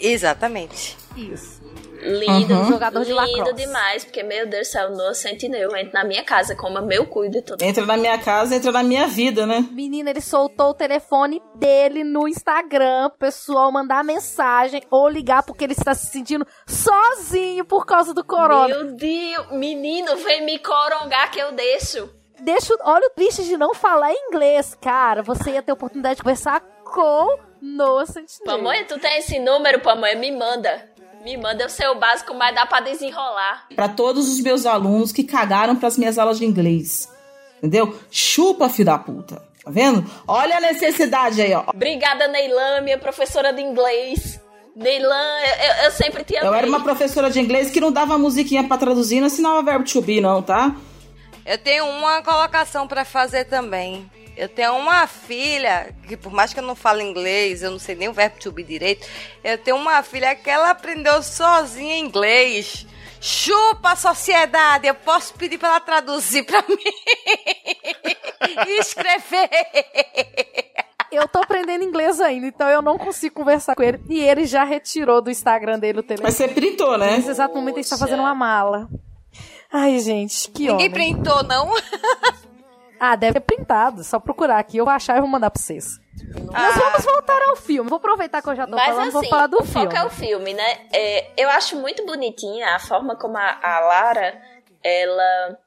[0.00, 0.96] Exatamente.
[1.16, 1.57] Isso.
[2.00, 2.64] Lindo, uhum.
[2.64, 3.54] jogador de lindo lacrosse.
[3.54, 7.38] demais, porque, meu Deus do céu, no Sentinel entra na minha casa, como meu cuido
[7.38, 7.62] e tudo.
[7.62, 9.66] Entra na minha casa, entra na minha vida, né?
[9.72, 15.64] Menina, ele soltou o telefone dele no Instagram, pro pessoal mandar mensagem ou ligar porque
[15.64, 18.68] ele está se sentindo sozinho por causa do corona.
[18.68, 22.08] Meu Deus, menino, vem me corongar que eu deixo.
[22.40, 25.22] deixa, olha o triste de não falar inglês, cara.
[25.22, 28.56] Você ia ter a oportunidade de conversar com no Sentinel.
[28.56, 30.14] Pamonha, tu tem esse número, Pamonha?
[30.16, 30.88] Me manda.
[31.28, 33.66] Me manda o seu básico, mas dá pra desenrolar.
[33.76, 37.06] Pra todos os meus alunos que cagaram pras minhas aulas de inglês.
[37.58, 37.98] Entendeu?
[38.10, 39.42] Chupa, filho da puta.
[39.62, 40.10] Tá vendo?
[40.26, 41.64] Olha a necessidade aí, ó.
[41.66, 44.40] Obrigada, Neilan, minha professora de inglês.
[44.74, 46.48] Neilan, eu, eu- sempre amei.
[46.48, 49.84] Eu era uma professora de inglês que não dava musiquinha pra traduzir, não assinava verbo
[49.84, 50.74] to be, não, tá?
[51.44, 54.10] Eu tenho uma colocação pra fazer também.
[54.38, 57.96] Eu tenho uma filha, que por mais que eu não fale inglês, eu não sei
[57.96, 59.04] nem o verbo to be direito,
[59.42, 62.86] eu tenho uma filha que ela aprendeu sozinha inglês.
[63.20, 66.76] Chupa a sociedade, eu posso pedir pra ela traduzir pra mim
[68.68, 69.50] e escrever.
[71.10, 74.00] Eu tô aprendendo inglês ainda, então eu não consigo conversar com ele.
[74.08, 76.28] E ele já retirou do Instagram dele o telefone.
[76.28, 77.16] Mas você printou, né?
[77.16, 78.88] Nesse exato momento ele está fazendo uma mala.
[79.72, 80.90] Ai, gente, que Ninguém homem.
[80.92, 81.72] printou, não?
[83.00, 84.02] Ah, deve ter printado.
[84.04, 84.78] Só procurar aqui.
[84.78, 85.98] Eu vou achar e vou mandar pra vocês.
[86.52, 87.88] Nós vamos voltar ao filme.
[87.88, 89.86] Vou aproveitar que eu já tô Mas falando, vou assim, falar do o filme.
[89.86, 90.86] foco é o filme, né?
[90.92, 94.40] É, eu acho muito bonitinha a forma como a, a Lara,
[94.82, 95.58] ela,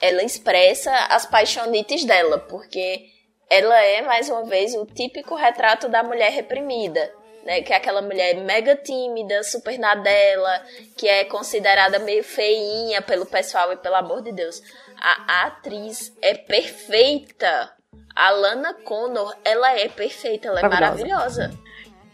[0.00, 3.06] ela expressa as paixonites dela, porque
[3.50, 7.16] ela é, mais uma vez, o típico retrato da mulher reprimida.
[7.44, 10.62] Né, que é aquela mulher mega tímida, super na dela,
[10.98, 14.60] que é considerada meio feinha pelo pessoal e pelo amor de Deus.
[15.00, 17.72] A, atriz é perfeita.
[18.14, 21.42] A Lana Connor, ela é perfeita, ela é Maravilhosa.
[21.42, 21.68] maravilhosa.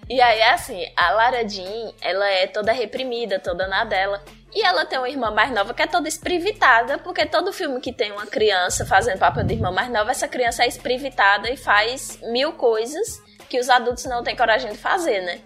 [0.08, 4.22] E aí, assim, a Lara Jean, ela é toda reprimida, toda na dela.
[4.54, 7.92] E ela tem uma irmã mais nova que é toda esprivitada, porque todo filme que
[7.92, 12.20] tem uma criança fazendo papel de irmã mais nova, essa criança é esprivitada e faz
[12.22, 15.40] mil coisas que os adultos não têm coragem de fazer, né?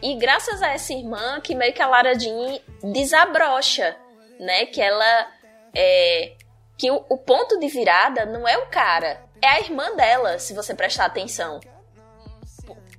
[0.00, 2.58] E graças a essa irmã que meio que a Lara Jean
[2.92, 3.96] desabrocha,
[4.38, 4.66] né?
[4.66, 5.28] Que ela
[5.74, 6.32] é.
[6.80, 10.54] Que o, o ponto de virada não é o cara, é a irmã dela, se
[10.54, 11.60] você prestar atenção.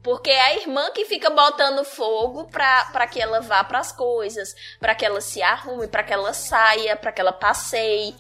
[0.04, 4.54] Porque é a irmã que fica botando fogo pra, pra que ela vá pras coisas,
[4.80, 8.16] pra que ela se arrume, pra que ela saia, pra que ela passeie.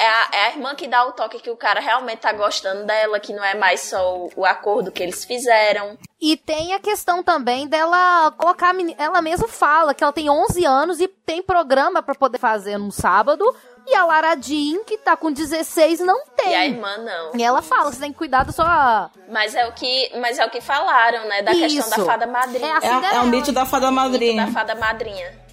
[0.00, 2.84] É a, é a irmã que dá o toque que o cara realmente tá gostando
[2.84, 5.96] dela, que não é mais só o, o acordo que eles fizeram.
[6.20, 8.74] E tem a questão também dela colocar.
[8.98, 12.90] Ela mesma fala que ela tem 11 anos e tem programa pra poder fazer num
[12.90, 13.44] sábado.
[13.86, 16.52] E a Lara Jean, que tá com 16, não tem.
[16.52, 17.32] E a irmã não.
[17.38, 19.10] E ela fala: você tem que cuidar da sua.
[19.30, 21.42] Mas é o que, mas é o que falaram, né?
[21.42, 22.06] Da questão da Isso.
[22.06, 22.66] fada madrinha.
[22.66, 23.24] É a É, é o Cinderela.
[23.26, 24.46] mito da fada da madrinha.
[24.52, 25.44] fada madrinha.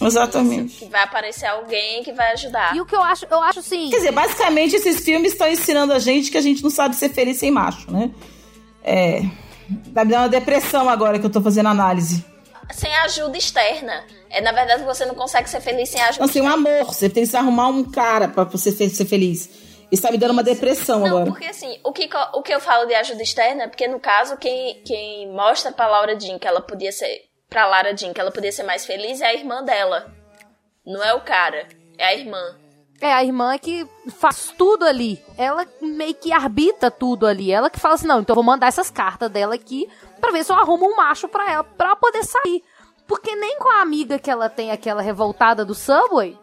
[0.00, 0.76] Exatamente.
[0.78, 2.74] Que vai aparecer alguém que vai ajudar.
[2.76, 3.88] E o que eu acho, eu acho assim.
[3.90, 7.08] Quer dizer, basicamente esses filmes estão ensinando a gente que a gente não sabe ser
[7.10, 8.10] feliz sem macho, né?
[8.82, 9.22] É.
[9.92, 12.24] Vai me dar uma depressão agora que eu tô fazendo análise.
[12.72, 14.04] Sem ajuda externa.
[14.36, 16.70] É, na verdade, você não consegue ser feliz sem ajuda Não, sem um externa.
[16.80, 16.92] amor.
[16.92, 19.48] Você tem que se arrumar um cara pra você ser feliz.
[19.90, 21.26] Isso tá me dando uma depressão Não, agora.
[21.26, 24.36] porque assim, o que, o que eu falo de ajuda externa é porque, no caso,
[24.36, 27.22] quem, quem mostra pra Laura Jean que ela podia ser.
[27.48, 30.12] Pra Lara Jean que ela podia ser mais feliz é a irmã dela.
[30.84, 31.66] Não é o cara,
[31.96, 32.56] é a irmã.
[33.00, 33.86] É, a irmã que
[34.18, 35.22] faz tudo ali.
[35.38, 37.52] Ela meio que arbitra tudo ali.
[37.52, 39.88] Ela que fala assim: não, então eu vou mandar essas cartas dela aqui
[40.20, 42.62] pra ver se eu arrumo um macho pra ela, pra ela poder sair.
[43.06, 46.36] Porque nem com a amiga que ela tem, aquela revoltada do Subway.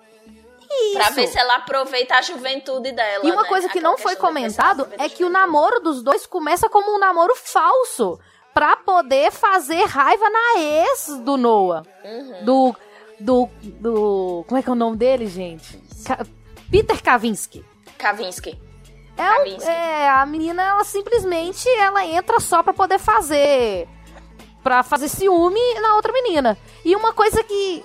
[0.70, 0.94] Isso.
[0.98, 3.26] Pra ver se ela aproveita a juventude dela.
[3.26, 3.48] E uma né?
[3.48, 7.00] coisa que Aquela não foi comentado é que o namoro dos dois começa como um
[7.00, 8.20] namoro falso.
[8.54, 11.84] Pra poder fazer raiva na ex do Noah.
[12.04, 12.46] Uhum.
[12.46, 12.76] Do.
[13.20, 13.50] Do.
[13.64, 14.46] Do.
[14.48, 15.82] Como é que é o nome dele, gente?
[16.70, 17.66] Peter Kavinsky.
[17.98, 18.60] Kavinsky.
[19.18, 19.70] É, Kavinsky.
[19.70, 23.88] é, a menina, ela simplesmente ela entra só pra poder fazer.
[24.64, 26.58] Pra fazer ciúme na outra menina.
[26.86, 27.84] E uma coisa que.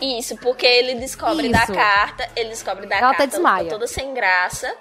[0.00, 1.72] Isso, porque ele descobre da Isso.
[1.74, 3.68] carta, ele descobre da Ela carta, ela desmaia.
[3.70, 4.72] toda sem graça.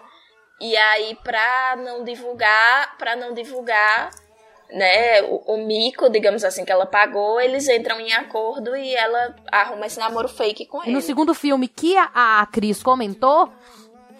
[0.59, 4.11] E aí, pra não divulgar, pra não divulgar,
[4.71, 9.35] né, o, o mico, digamos assim, que ela pagou, eles entram em acordo e ela
[9.51, 10.91] arruma esse namoro fake com ele.
[10.91, 13.51] no segundo filme que a, a Cris comentou,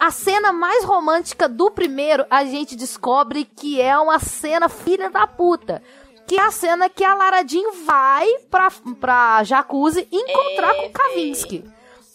[0.02, 5.28] a cena mais romântica do primeiro, a gente descobre que é uma cena filha da
[5.28, 5.80] puta.
[6.26, 10.90] Que é a cena que a Lara Jean vai pra, pra Jacuzzi encontrar com o
[10.90, 11.64] Kavinsky.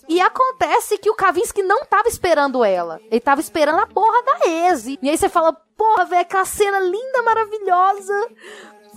[0.05, 2.99] E acontece que o Kavinsky não tava esperando ela.
[3.09, 4.85] Ele tava esperando a porra da ex.
[4.88, 8.27] E aí você fala, porra, velho, aquela cena linda, maravilhosa.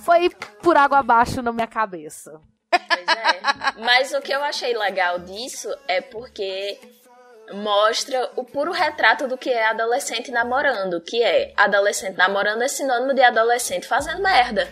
[0.04, 0.30] Foi
[0.60, 2.40] por água abaixo na minha cabeça.
[2.70, 3.40] Pois é.
[3.84, 6.76] Mas o que eu achei legal disso é porque
[7.52, 13.14] mostra o puro retrato do que é adolescente namorando, que é adolescente namorando é sinônimo
[13.14, 14.68] de adolescente fazendo merda.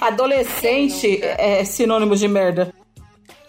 [0.00, 2.72] Adolescente é sinônimo de merda.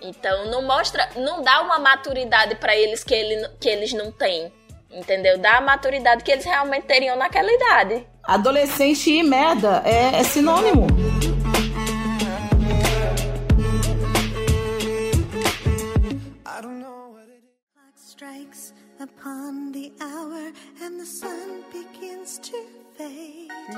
[0.01, 4.51] Então não mostra, não dá uma maturidade pra eles que, ele, que eles não têm.
[4.91, 5.38] Entendeu?
[5.38, 8.07] Da maturidade que eles realmente teriam naquela idade.
[8.23, 10.88] Adolescente e merda é, é sinônimo.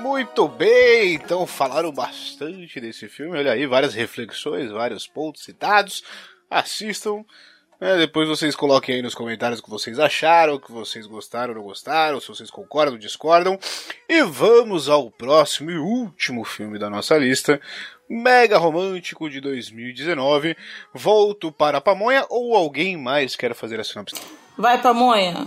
[0.00, 3.38] Muito bem, então falaram bastante desse filme.
[3.38, 6.04] Olha aí, várias reflexões, vários pontos citados.
[6.50, 7.24] Assistam.
[7.80, 7.96] né?
[7.96, 11.58] depois vocês coloquem aí nos comentários o que vocês acharam, o que vocês gostaram ou
[11.58, 13.58] não gostaram, se vocês concordam ou discordam.
[14.08, 17.60] E vamos ao próximo e último filme da nossa lista.
[18.08, 20.56] Mega Romântico de 2019.
[20.94, 24.47] Volto para a Pamonha ou alguém mais quer fazer a sinopse?
[24.58, 25.46] Vai, pamonha.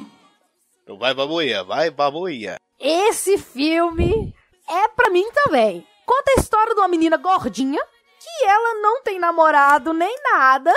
[0.83, 2.57] Então vai Pamonha, vai Pamonha.
[2.79, 4.33] Esse filme
[4.67, 5.85] é pra mim também.
[6.05, 7.79] Conta a história de uma menina gordinha
[8.19, 10.73] que ela não tem namorado nem nada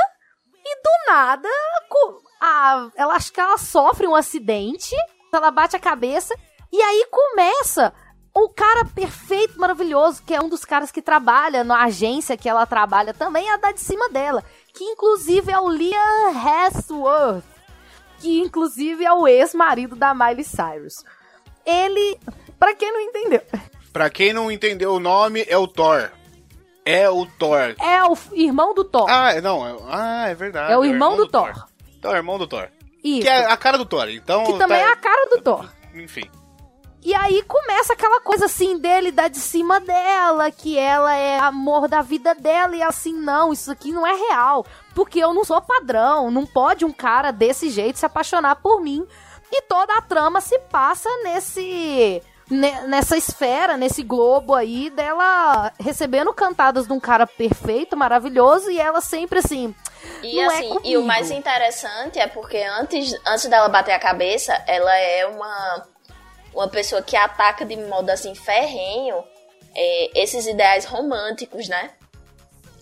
[0.64, 1.48] e do nada
[1.88, 4.94] co- a- ela acha que ela sofre um acidente,
[5.32, 6.34] ela bate a cabeça
[6.72, 7.92] e aí começa
[8.34, 12.66] o cara perfeito, maravilhoso, que é um dos caras que trabalha na agência que ela
[12.66, 14.42] trabalha também, a dar de cima dela,
[14.74, 17.44] que inclusive é o Liam Hemsworth,
[18.24, 21.04] que inclusive é o ex-marido da Miley Cyrus.
[21.66, 22.18] Ele,
[22.58, 23.42] pra quem não entendeu,
[23.92, 26.10] Pra quem não entendeu o nome, é o Thor.
[26.84, 27.74] É o Thor.
[27.80, 29.06] é o irmão do Thor.
[29.08, 30.72] Ah, é- não, é, ah, é verdade.
[30.72, 31.52] é o irmão do Thor.
[31.98, 32.68] Então é o irmão do Thor.
[33.02, 33.22] Isso.
[33.22, 34.44] Que é a cara do Thor, então...
[34.44, 35.68] Que também tá- é a cara do Thor.
[35.94, 36.28] Enfim.
[37.04, 41.86] E aí começa aquela coisa assim dele dar de cima dela, que ela é amor
[41.86, 44.64] da vida dela, e assim, não, isso aqui não é real.
[44.94, 49.06] Porque eu não sou padrão, não pode um cara desse jeito se apaixonar por mim.
[49.52, 52.22] E toda a trama se passa nesse.
[52.50, 58.80] ne- Nessa esfera, nesse globo aí, dela recebendo cantadas de um cara perfeito, maravilhoso, e
[58.80, 59.74] ela sempre assim.
[60.22, 61.02] E é assim, e comigo.
[61.02, 65.86] o mais interessante é porque antes, antes dela bater a cabeça, ela é uma,
[66.54, 69.24] uma pessoa que ataca de modo assim ferrenho
[69.74, 71.90] é, esses ideais românticos, né?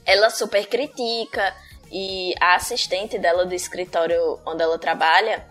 [0.05, 1.55] Ela super critica
[1.91, 5.47] e a assistente dela do escritório onde ela trabalha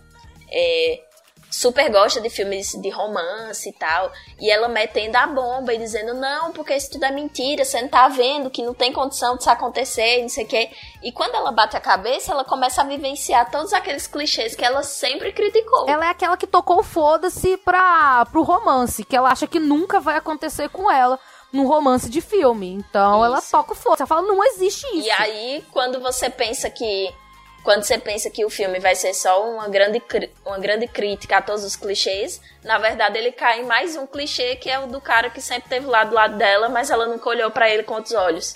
[0.49, 1.01] é,
[1.51, 4.11] super gosta de filmes de romance e tal.
[4.39, 7.89] E ela metendo a bomba e dizendo, não, porque isso tudo é mentira, você não
[7.89, 10.71] tá vendo que não tem condição disso acontecer, não sei o quê.
[11.03, 14.81] E quando ela bate a cabeça, ela começa a vivenciar todos aqueles clichês que ela
[14.81, 15.89] sempre criticou.
[15.89, 20.15] Ela é aquela que tocou foda-se pra, pro romance, que ela acha que nunca vai
[20.15, 21.19] acontecer com ela
[21.51, 22.71] num romance de filme.
[22.71, 23.51] Então ela Isso.
[23.51, 24.03] toca o foda-se.
[24.03, 25.07] Ela fala, não existe isso.
[25.07, 27.13] E aí, quando você pensa que.
[27.63, 30.01] Quando você pensa que o filme vai ser só uma grande,
[30.45, 34.55] uma grande crítica a todos os clichês, na verdade ele cai em mais um clichê
[34.55, 37.29] que é o do cara que sempre esteve lá do lado dela, mas ela nunca
[37.29, 38.55] olhou pra ele com outros olhos.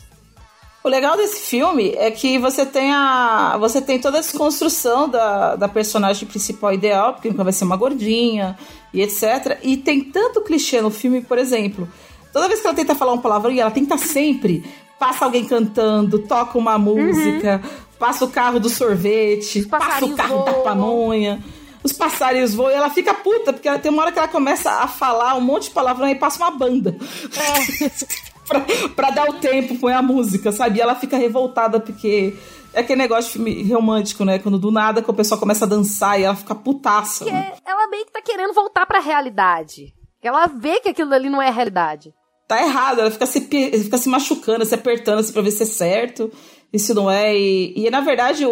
[0.83, 3.57] O legal desse filme é que você tem a.
[3.59, 7.75] Você tem toda essa construção da, da personagem principal ideal, porque nunca vai ser uma
[7.75, 8.55] gordinha
[8.93, 9.57] e etc.
[9.63, 11.89] E tem tanto clichê no filme, por exemplo,
[12.31, 14.63] toda vez que ela tenta falar um palavrão, e ela tenta sempre,
[14.99, 17.63] passa alguém cantando, toca uma música,
[17.99, 20.63] passa o carro do sorvete, passa o carro da voam.
[20.63, 21.43] pamonha.
[21.83, 24.71] Os passarinhos voam e ela fica puta, porque ela- tem uma hora que ela começa
[24.71, 26.95] a falar um monte de palavrão e passa uma banda.
[28.47, 28.61] pra,
[28.95, 30.79] pra dar o tempo, põe a música, sabe?
[30.79, 32.35] E ela fica revoltada porque
[32.73, 34.39] é aquele negócio de filme romântico, né?
[34.39, 37.25] Quando do nada que o pessoal começa a dançar e ela fica putaça.
[37.25, 37.51] né?
[37.51, 39.93] Porque ela meio que tá querendo voltar pra realidade.
[40.23, 42.11] Ela vê que aquilo ali não é realidade.
[42.47, 45.65] Tá errado, ela fica se, fica se machucando, se apertando assim, pra ver se é
[45.65, 46.31] certo,
[46.71, 47.35] isso não é.
[47.35, 48.51] E, e na verdade, o,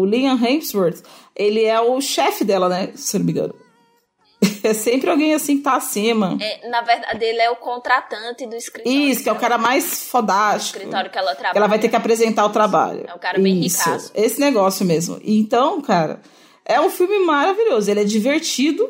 [0.00, 1.02] o Liam Hemsworth,
[1.34, 2.90] ele é o chefe dela, né?
[2.94, 3.54] Se não me engano.
[4.64, 6.36] É sempre alguém assim que tá acima.
[6.40, 9.08] É, na verdade, ele é o contratante do escritório.
[9.08, 10.78] Isso, que é o cara mais fodástico.
[10.78, 11.58] escritório que ela trabalha.
[11.58, 13.04] Ela vai ter que apresentar o trabalho.
[13.08, 14.12] É um cara bem Isso, ricaço.
[14.14, 15.20] Esse negócio mesmo.
[15.24, 16.20] Então, cara,
[16.64, 17.90] é um filme maravilhoso.
[17.90, 18.88] Ele é divertido.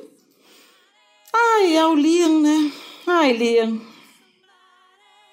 [1.34, 2.70] Ai, é o Liam, né?
[3.06, 3.91] Ai, Liam.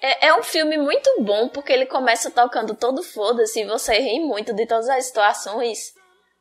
[0.00, 4.20] É, é um filme muito bom porque ele começa tocando todo foda-se e você ri
[4.20, 5.94] muito de todas as situações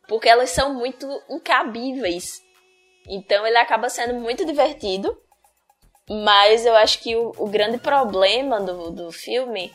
[0.09, 2.43] porque elas são muito incabíveis.
[3.07, 5.15] Então ele acaba sendo muito divertido.
[6.09, 9.71] Mas eu acho que o, o grande problema do, do filme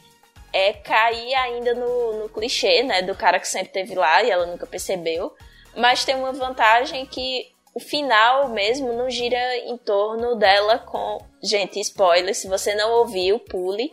[0.53, 3.03] é cair ainda no, no clichê, né?
[3.03, 5.33] Do cara que sempre teve lá e ela nunca percebeu.
[5.77, 11.19] Mas tem uma vantagem que o final mesmo não gira em torno dela com.
[11.43, 13.93] Gente, spoiler, se você não ouviu, pule.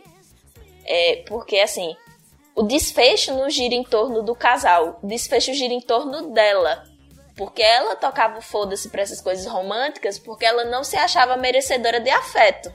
[0.84, 1.96] É, porque assim,
[2.54, 6.84] o desfecho não gira em torno do casal, o desfecho gira em torno dela.
[7.36, 11.98] Porque ela tocava o foda-se pra essas coisas românticas porque ela não se achava merecedora
[11.98, 12.72] de afeto.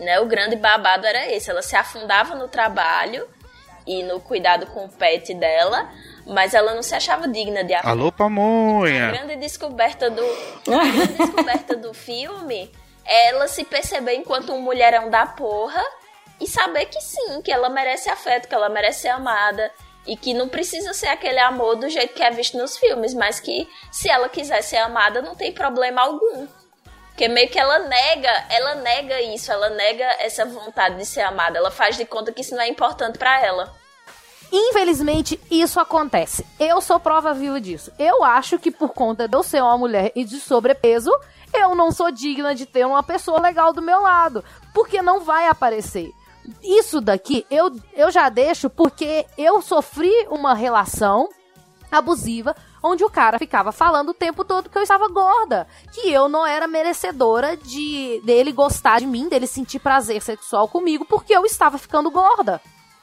[0.00, 0.18] Né?
[0.18, 1.50] O grande babado era esse.
[1.50, 3.28] Ela se afundava no trabalho
[3.86, 5.90] e no cuidado com o pet dela,
[6.28, 7.88] mas ela não se achava digna de afeto.
[7.88, 9.10] Alô, A pamonha.
[9.10, 10.22] grande descoberta do,
[10.72, 12.70] a grande descoberta do filme
[13.04, 15.82] é ela se perceber enquanto um mulherão da porra
[16.38, 19.72] e saber que sim, que ela merece afeto, que ela merece ser amada
[20.06, 23.40] e que não precisa ser aquele amor do jeito que é visto nos filmes, mas
[23.40, 26.46] que se ela quiser ser amada não tem problema algum.
[27.08, 31.58] Porque meio que ela nega, ela nega isso, ela nega essa vontade de ser amada,
[31.58, 33.74] ela faz de conta que isso não é importante pra ela.
[34.52, 36.44] Infelizmente, isso acontece.
[36.58, 37.92] Eu sou prova viva disso.
[37.98, 41.10] Eu acho que por conta de eu ser uma mulher e de sobrepeso,
[41.52, 44.42] eu não sou digna de ter uma pessoa legal do meu lado.
[44.72, 46.12] Porque não vai aparecer.
[46.62, 51.28] Isso daqui eu, eu já deixo porque eu sofri uma relação
[51.90, 56.28] abusiva onde o cara ficava falando o tempo todo que eu estava gorda, que eu
[56.28, 61.44] não era merecedora de dele gostar de mim, dele sentir prazer sexual comigo porque eu
[61.44, 62.60] estava ficando gorda.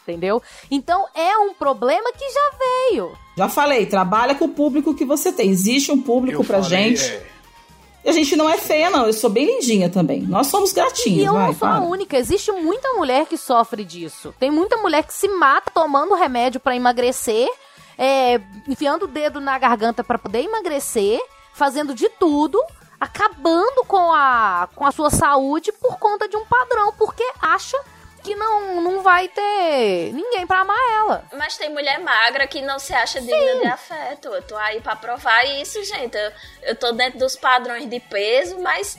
[0.07, 0.41] Entendeu?
[0.69, 3.11] Então é um problema que já veio.
[3.35, 5.49] Já falei, trabalha com o público que você tem.
[5.49, 7.11] Existe um público Eu pra falei, gente.
[7.11, 7.25] é,
[8.05, 9.07] E a gente não é feia, não.
[9.07, 10.21] Eu sou bem lindinha também.
[10.21, 11.81] Nós somos E gatinhas, eu vai, não sou a para.
[11.81, 14.31] única, existe muita mulher que sofre disso.
[14.39, 17.49] Tem muita mulher que se mata tomando remédio pra emagrecer,
[17.97, 21.19] é, enfiando o dedo na garganta pra poder emagrecer,
[21.51, 22.61] fazendo de tudo,
[22.99, 27.77] acabando com a, com a sua saúde por conta de um padrão, porque acha
[28.25, 31.25] que não, não vai ter ninguém pra amar ela.
[31.33, 34.29] Mas tem mulher magra que não se acha digna de afeto.
[34.29, 36.17] Eu tô aí pra provar isso, gente.
[36.17, 36.31] Eu,
[36.63, 38.97] eu tô dentro dos padrões de peso, mas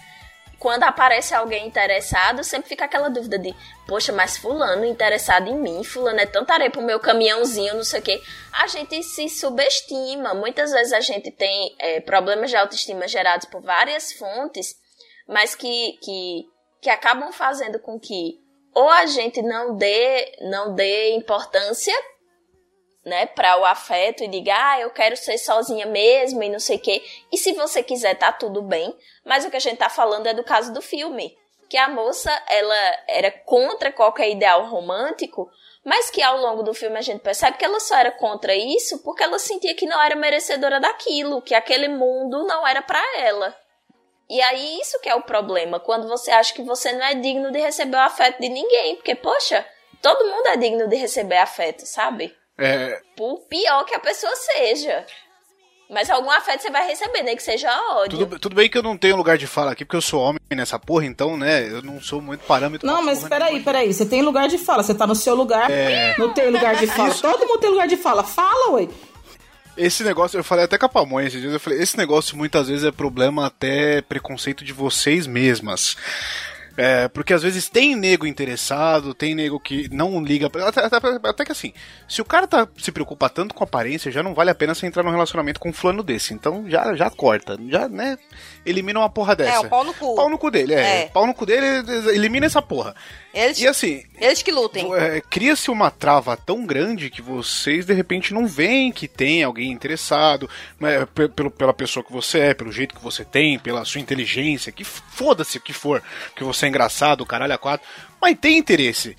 [0.61, 3.53] quando aparece alguém interessado, sempre fica aquela dúvida de,
[3.87, 8.01] poxa, mas fulano interessado em mim, fulano é tanta areia pro meu caminhãozinho, não sei
[8.01, 8.23] o quê.
[8.53, 10.35] A gente se subestima.
[10.35, 14.77] Muitas vezes a gente tem é, problemas de autoestima gerados por várias fontes,
[15.27, 16.45] mas que, que,
[16.81, 18.46] que acabam fazendo com que
[18.77, 21.95] ou a gente não dê, não dê importância
[23.03, 26.77] né, para o afeto e diga, ah, eu quero ser sozinha mesmo e não sei
[26.77, 27.03] o quê.
[27.33, 28.95] E se você quiser, tá tudo bem.
[29.25, 31.35] Mas o que a gente tá falando é do caso do filme.
[31.71, 35.49] Que a moça, ela era contra qualquer ideal romântico,
[35.83, 39.03] mas que ao longo do filme a gente percebe que ela só era contra isso
[39.03, 43.57] porque ela sentia que não era merecedora daquilo, que aquele mundo não era para ela.
[44.29, 47.53] E aí isso que é o problema, quando você acha que você não é digno
[47.53, 49.65] de receber o afeto de ninguém, porque poxa,
[50.03, 52.35] todo mundo é digno de receber afeto, sabe?
[52.59, 55.05] é, Por pior que a pessoa seja.
[55.89, 58.19] Mas algum afeto você vai receber, nem que seja ódio.
[58.19, 60.41] tudo, tudo bem que eu não tenho lugar de fala aqui, porque eu sou homem
[60.51, 62.85] nessa porra, então, né, eu não sou muito parâmetro.
[62.85, 63.95] Não, mas peraí, peraí.
[63.95, 64.83] Você tem lugar de fala.
[64.83, 65.71] Você tá no seu lugar.
[65.71, 66.17] É.
[66.19, 67.15] Não tem lugar de fala.
[67.15, 68.25] Todo mundo tem lugar de fala.
[68.25, 68.89] Fala, ué.
[69.77, 72.69] Esse negócio, eu falei até com a pamonha esses dias, eu falei, esse negócio muitas
[72.69, 75.97] vezes é problema até preconceito de vocês mesmas.
[76.79, 80.47] É, porque às vezes tem nego interessado, tem nego que não liga.
[80.47, 81.73] Até, até- até que assim,
[82.07, 84.87] se o cara tá, se preocupa tanto com aparência, já não vale a pena você
[84.87, 86.35] entrar num relacionamento com um fulano desse.
[86.35, 88.19] Então já, já corta, já, né?
[88.67, 89.57] Elimina uma porra dessa.
[89.57, 90.15] É, o pau no cu.
[90.17, 91.03] Pau no cu dele, é.
[91.03, 91.07] É.
[91.07, 91.67] Pau no cu dele,
[92.13, 92.95] elimina essa porra.
[93.33, 94.93] Eles, E assim, eles que lutem.
[94.95, 99.71] é, cria-se uma trava tão grande que vocês de repente não veem que tem alguém
[99.71, 100.49] interessado
[100.81, 104.01] né, pe- pelo, pela pessoa que você é, pelo jeito que você tem, pela sua
[104.01, 106.03] inteligência, que foda-se o que for,
[106.35, 107.87] que você é engraçado, caralho a quatro,
[108.21, 109.15] mas tem interesse.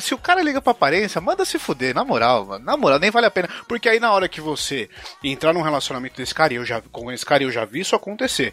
[0.00, 3.10] Se o cara liga pra aparência, manda se fuder, na moral, mano, na moral, nem
[3.10, 3.48] vale a pena.
[3.66, 4.88] Porque aí na hora que você
[5.22, 8.52] entrar num relacionamento desse cara, eu já, com esse cara eu já vi isso acontecer.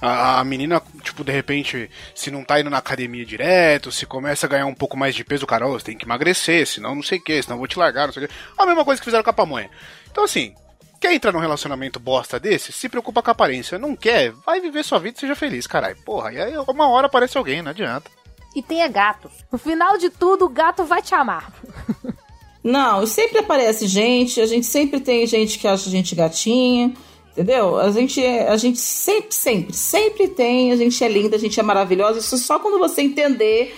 [0.00, 4.46] A, a menina, tipo, de repente, se não tá indo na academia direto, se começa
[4.46, 6.94] a ganhar um pouco mais de peso, o cara, ô, você tem que emagrecer, senão
[6.94, 8.34] não sei o que, senão vou te largar, não sei o que.
[8.56, 9.70] A mesma coisa que fizeram com a pamonha.
[10.10, 10.54] Então assim,
[11.00, 12.72] quer entrar num relacionamento bosta desse?
[12.72, 13.78] Se preocupa com a aparência.
[13.78, 14.30] Não quer?
[14.46, 15.96] Vai viver sua vida e seja feliz, caralho.
[16.04, 18.08] Porra, e aí uma hora aparece alguém, não adianta.
[18.54, 19.30] E tenha gato.
[19.50, 21.52] No final de tudo, o gato vai te amar.
[22.62, 26.92] Não, sempre aparece gente, a gente sempre tem gente que acha a gente gatinha,
[27.32, 27.78] entendeu?
[27.78, 31.58] A gente, é- a gente sempre, sempre, sempre tem, a gente é linda, a gente
[31.58, 32.20] é maravilhosa.
[32.20, 33.74] Isso só quando você entender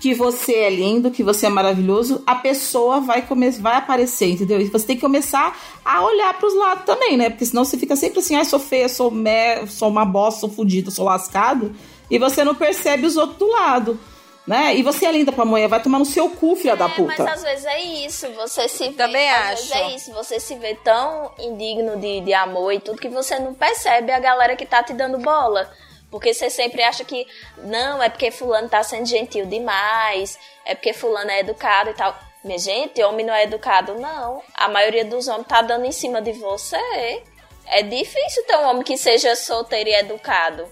[0.00, 4.60] que você é lindo, que você é maravilhoso, a pessoa vai, come vai aparecer, entendeu?
[4.60, 7.28] E você tem que começar a olhar pros lados também, né?
[7.28, 10.48] Porque senão você fica sempre assim, ah, sou feia, sou, me sou uma bosta, sou
[10.48, 11.74] fodida, sou lascado,
[12.10, 14.00] e você não percebe os outros do lado.
[14.46, 14.74] Né?
[14.74, 17.02] E você é linda pra mulher, vai tomar no seu cu, filha da É, puta.
[17.06, 19.82] mas às vezes é isso, você se vê, Também às vezes acho.
[19.82, 23.54] é isso, você se vê tão indigno de, de amor e tudo que você não
[23.54, 25.70] percebe a galera que tá te dando bola.
[26.10, 27.24] Porque você sempre acha que,
[27.58, 32.18] não, é porque fulano tá sendo gentil demais, é porque fulano é educado e tal.
[32.42, 34.42] Minha gente, homem não é educado, não.
[34.54, 37.22] A maioria dos homens tá dando em cima de você.
[37.66, 40.66] É difícil ter um homem que seja solteiro e educado.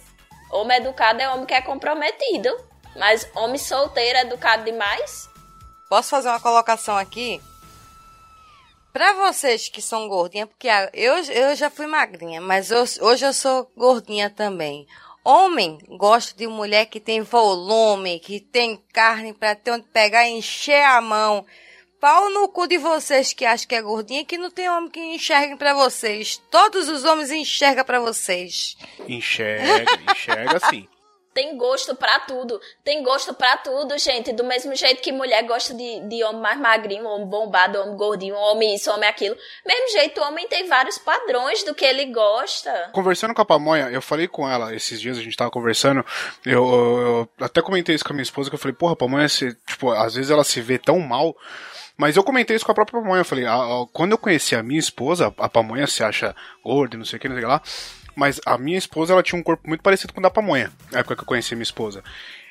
[0.51, 2.49] Homem educado é homem que é comprometido.
[2.97, 5.29] Mas homem solteiro, educado demais,
[5.89, 7.41] Posso fazer uma colocação aqui?
[8.93, 13.33] Pra vocês que são gordinhas, porque eu, eu já fui magrinha, mas eu- hoje eu
[13.33, 14.87] sou gordinha também.
[15.25, 20.33] Homem gosta de mulher que tem volume, que tem carne pra ter onde pegar e
[20.33, 21.45] encher a mão.
[22.01, 25.01] Pau no cu de vocês que acham que é gordinha, que não tem homem que
[25.01, 26.41] enxergue pra vocês.
[26.51, 28.77] Todos os homens enxergam pra vocês.
[29.09, 30.87] Enxerga, enxerga sim.
[31.35, 32.61] Tem gosto pra tudo.
[32.85, 34.33] Tem gosto pra tudo, gente.
[34.33, 38.35] Do mesmo jeito que mulher gosta de, de homem mais magrinho, homem bombado, homem gordinho,
[38.35, 39.37] homem isso, homem aquilo.
[39.65, 42.91] Mesmo jeito, o homem tem vários padrões do que ele gosta.
[42.93, 46.05] Conversando com a Pamonha, eu falei com ela esses dias, a gente tava conversando,
[46.45, 46.99] eu, eu-
[47.39, 49.91] eu até comentei isso com a minha esposa, que eu falei, porra, Pamonha, você, tipo,
[49.93, 51.37] às vezes ela se vê tão mal,
[51.99, 54.55] mas eu comentei isso com a própria Pamonha, eu falei, ah, ah, quando eu conheci
[54.55, 56.35] a minha esposa, a Pamonha se acha
[56.65, 57.61] gorda, não sei o que, não sei o que lá,
[58.15, 61.01] mas a minha esposa, ela tinha um corpo muito parecido com o da Pamonha, na
[61.01, 62.03] época que eu conheci a minha esposa.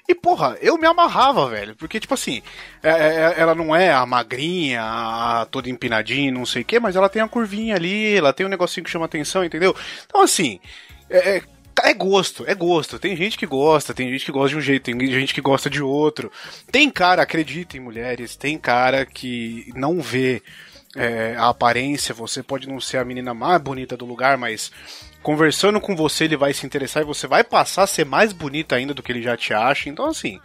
[0.08, 1.76] E, porra, eu me amarrava, velho.
[1.76, 2.42] Porque, tipo assim,
[2.82, 6.96] é- é- ela não é a magrinha, a toda empinadinha, não sei o quê, mas
[6.96, 9.76] ela tem a curvinha ali, ela tem um negocinho que chama atenção, entendeu?
[10.06, 10.62] Então, assim,
[11.10, 11.42] é,
[11.84, 13.00] é- gosto, é gosto.
[13.00, 15.70] Tem gente que gosta, tem gente que gosta de um jeito, tem gente que gosta
[15.70, 16.32] de outro.
[16.72, 20.42] Tem cara, acredita em mulheres, tem cara que não vê
[20.96, 24.72] é, a aparência, você pode não ser a menina mais bonita do lugar, mas
[25.22, 28.76] conversando com você ele vai se interessar e você vai passar a ser mais bonita
[28.76, 29.90] ainda do que ele já te acha.
[29.90, 30.40] Então, assim,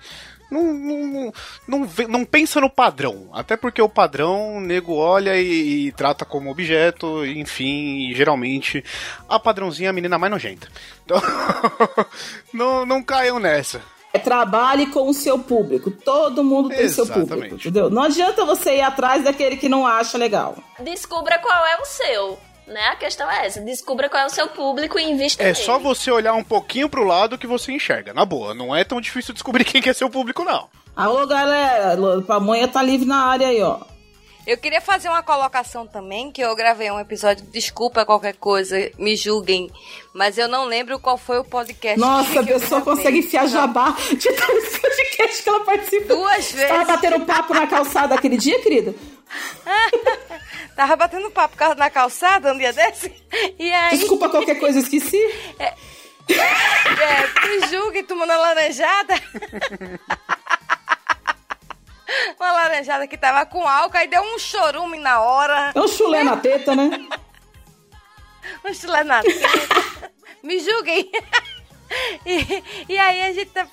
[0.52, 1.32] não, não, não,
[1.66, 3.28] não, vê- não pensa no padrão.
[3.32, 8.84] Até porque o padrão, o nego olha e, e trata como objeto, enfim, e geralmente
[9.28, 10.68] a padrãozinha é a menina mais nojenta.
[11.04, 11.20] Então,
[12.52, 13.80] não, não caiam nessa.
[14.14, 15.90] É trabalhe com o seu público.
[15.90, 17.54] Todo mundo tem seu público, Exatamente.
[17.68, 17.88] entendeu?
[17.88, 20.54] Não adianta você ir atrás daquele que não acha legal.
[20.80, 22.38] Descubra qual é o seu.
[22.72, 22.80] Né?
[22.88, 23.60] A questão é essa.
[23.60, 25.56] Descubra qual é o seu público e invista É nele.
[25.56, 28.14] só você olhar um pouquinho pro lado que você enxerga.
[28.14, 30.68] Na boa, não é tão difícil descobrir quem que é seu público, não.
[30.96, 31.96] Alô, galera.
[32.26, 33.80] Pamonha tá livre na área aí, ó.
[34.44, 39.14] Eu queria fazer uma colocação também, que eu gravei um episódio, desculpa qualquer coisa, me
[39.14, 39.70] julguem,
[40.12, 41.96] mas eu não lembro qual foi o podcast.
[42.00, 42.96] Nossa, que a eu pessoa gravei.
[42.96, 46.14] consegue enfiar jabá de tantos podcasts que ela participa.
[46.16, 46.68] Duas vezes.
[46.68, 48.92] Tava batendo papo na calçada aquele dia, querido?
[50.76, 53.12] Tava batendo papo na calçada um dia desse,
[53.58, 53.98] e aí...
[53.98, 55.20] Desculpa qualquer coisa, esqueci.
[55.58, 55.74] É,
[57.46, 59.14] me julgue, tomando uma laranjada.
[62.38, 65.72] Uma laranjada que tava com álcool, aí deu um chorume na hora.
[65.74, 66.90] É um chulé na teta, né?
[68.64, 70.12] Um chulé na teta.
[70.42, 71.10] Me julguem.
[72.26, 73.66] E, e aí a gente tá...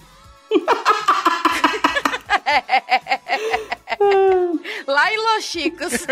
[4.87, 5.93] Lá em Los Chicos.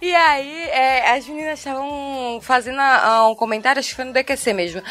[0.00, 4.52] E aí, é, as meninas estavam fazendo ah, um comentário, acho que foi no DQC
[4.52, 4.82] mesmo,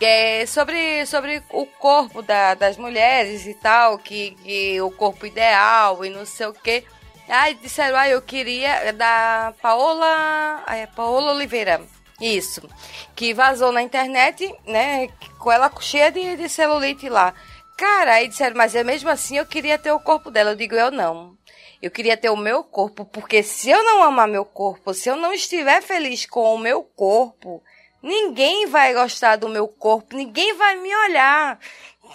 [0.00, 6.04] é, sobre, sobre o corpo da- das mulheres e tal, que, que o corpo ideal
[6.04, 6.84] e não sei o quê.
[7.28, 11.80] Aí disseram, ah, eu queria, da Paola, é, Paola Oliveira,
[12.20, 12.68] isso,
[13.14, 15.08] que vazou na internet, né,
[15.38, 17.34] com ela cheia de, de celulite lá.
[17.76, 20.52] Cara, aí disseram, mas é mesmo assim eu queria ter o corpo dela.
[20.52, 21.36] Eu digo, eu não.
[21.80, 25.16] Eu queria ter o meu corpo, porque se eu não amar meu corpo, se eu
[25.16, 27.62] não estiver feliz com o meu corpo,
[28.02, 31.60] ninguém vai gostar do meu corpo, ninguém vai me olhar.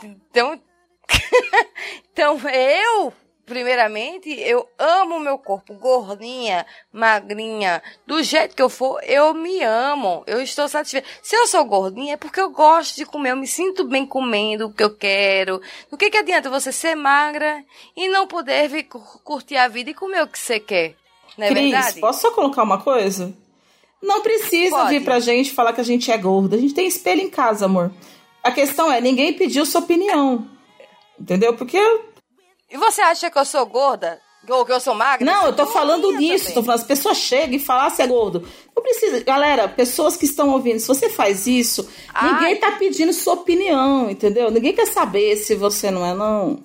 [0.04, 0.60] Então,
[2.12, 3.14] então eu,
[3.52, 9.62] primeiramente, eu amo o meu corpo, gordinha, magrinha, do jeito que eu for, eu me
[9.62, 11.06] amo, eu estou satisfeita.
[11.22, 14.68] Se eu sou gordinha é porque eu gosto de comer, eu me sinto bem comendo
[14.68, 15.62] o que eu quero.
[15.92, 17.62] O que que adianta você ser magra
[17.94, 20.96] e não poder vir cu- curtir a vida e comer o que você quer?
[21.38, 22.00] Não é Cris, verdade?
[22.00, 23.34] posso só colocar uma coisa?
[24.02, 24.90] Não precisa Pode.
[24.92, 26.56] vir pra gente falar que a gente é gorda.
[26.56, 27.92] A gente tem espelho em casa, amor.
[28.42, 30.48] A questão é, ninguém pediu sua opinião.
[31.20, 31.54] Entendeu?
[31.56, 31.78] Porque.
[32.72, 34.20] E você acha que eu sou gorda?
[34.50, 35.24] Ou que eu sou magra?
[35.26, 36.48] Não, eu tô falando nisso.
[36.54, 38.48] Tô falando, as pessoas chegam e falam se é gordo.
[38.76, 39.20] Não precisa.
[39.24, 42.34] Galera, pessoas que estão ouvindo, se você faz isso, Ai.
[42.34, 44.50] ninguém tá pedindo sua opinião, entendeu?
[44.50, 46.64] Ninguém quer saber se você não é, não.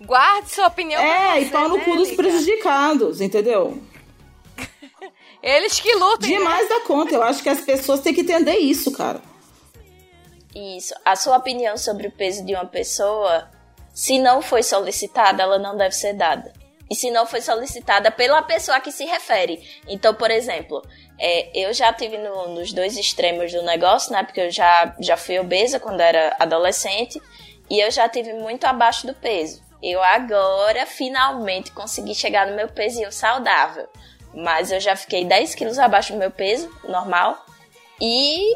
[0.00, 2.22] Guarde sua opinião pra É, você, e pau no né, cu dos amiga?
[2.22, 3.78] prejudicados, entendeu?
[5.42, 6.28] Eles que lutam.
[6.30, 6.38] né?
[6.38, 7.14] Demais da conta.
[7.14, 9.20] Eu acho que as pessoas têm que entender isso, cara.
[10.54, 10.94] Isso.
[11.04, 13.48] A sua opinião sobre o peso de uma pessoa,
[13.96, 16.52] se não foi solicitada, ela não deve ser dada.
[16.90, 19.66] E se não foi solicitada pela pessoa que se refere.
[19.88, 20.82] Então, por exemplo,
[21.18, 24.22] é, eu já tive no- nos dois extremos do negócio, né?
[24.22, 27.20] Porque eu já, já fui obesa quando era adolescente.
[27.70, 29.62] E eu já tive muito abaixo do peso.
[29.82, 33.88] Eu agora, finalmente, consegui chegar no meu pezinho saudável.
[34.34, 37.42] Mas eu já fiquei 10 quilos abaixo do meu peso, normal.
[38.00, 38.54] E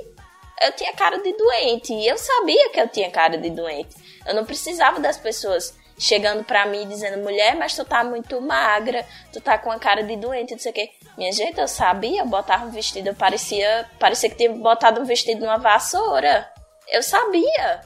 [0.63, 1.95] eu tinha cara de doente.
[1.95, 3.97] E eu sabia que eu tinha cara de doente.
[4.31, 9.05] Eu não precisava das pessoas chegando pra mim dizendo, mulher, mas tu tá muito magra,
[9.33, 10.91] tu tá com a cara de doente, não sei o quê.
[11.19, 15.05] Minha gente, eu sabia, eu botava um vestido, eu parecia, parecia que tinha botado um
[15.05, 16.49] vestido numa vassoura.
[16.89, 17.81] Eu sabia.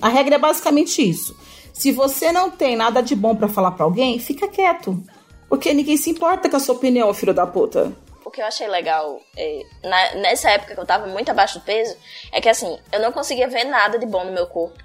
[0.00, 1.36] A regra é basicamente isso.
[1.74, 4.96] Se você não tem nada de bom pra falar pra alguém, fica quieto.
[5.48, 7.92] Porque ninguém se importa com a sua opinião, filho da puta.
[8.24, 11.64] O que eu achei legal é, na- nessa época que eu tava muito abaixo do
[11.64, 11.96] peso
[12.32, 14.76] é que assim, eu não conseguia ver nada de bom no meu corpo.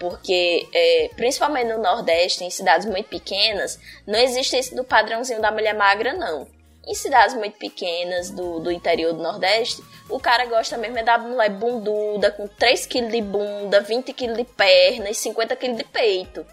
[0.00, 5.52] Porque, é, principalmente no Nordeste, em cidades muito pequenas, não existe esse do padrãozinho da
[5.52, 6.48] mulher magra, não.
[6.86, 11.18] Em cidades muito pequenas do, do interior do Nordeste, o cara gosta mesmo é da
[11.18, 15.84] mulher bunduda, com 3 kg de bunda, 20 kg de perna e 50 kg de
[15.84, 16.46] peito.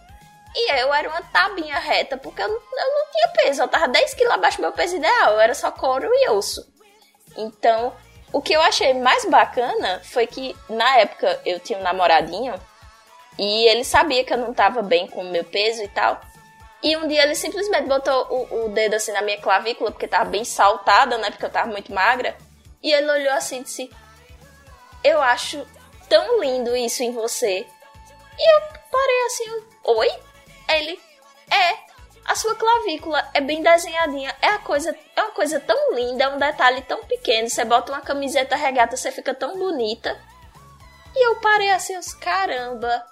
[0.53, 3.61] E eu era uma tabinha reta, porque eu, não- eu não tinha peso.
[3.61, 5.33] Eu tava 10 quilos abaixo do meu peso ideal.
[5.33, 6.67] Eu era só couro e osso.
[7.37, 7.93] Então,
[8.33, 12.53] o que eu achei mais bacana foi que, na época, eu tinha um namoradinho.
[13.37, 16.19] E ele sabia que eu não tava bem com o meu peso e tal.
[16.81, 20.29] E um dia ele simplesmente botou o, o dedo assim na minha clavícula, porque tava
[20.29, 21.29] bem saltada, né?
[21.29, 22.37] Porque eu tava muito magra.
[22.81, 23.89] E ele olhou assim e disse:
[25.03, 25.65] Eu acho
[26.07, 27.65] tão lindo isso em você.
[28.39, 28.61] E eu
[28.91, 30.09] parei assim, oi?
[30.69, 30.99] Ele,
[31.49, 31.77] é,
[32.25, 36.29] a sua clavícula é bem desenhadinha, é a coisa, é uma coisa tão linda, é
[36.29, 40.19] um detalhe tão pequeno, você bota uma camiseta regata, você fica tão bonita.
[41.15, 43.03] E eu parei assim, eu, caramba,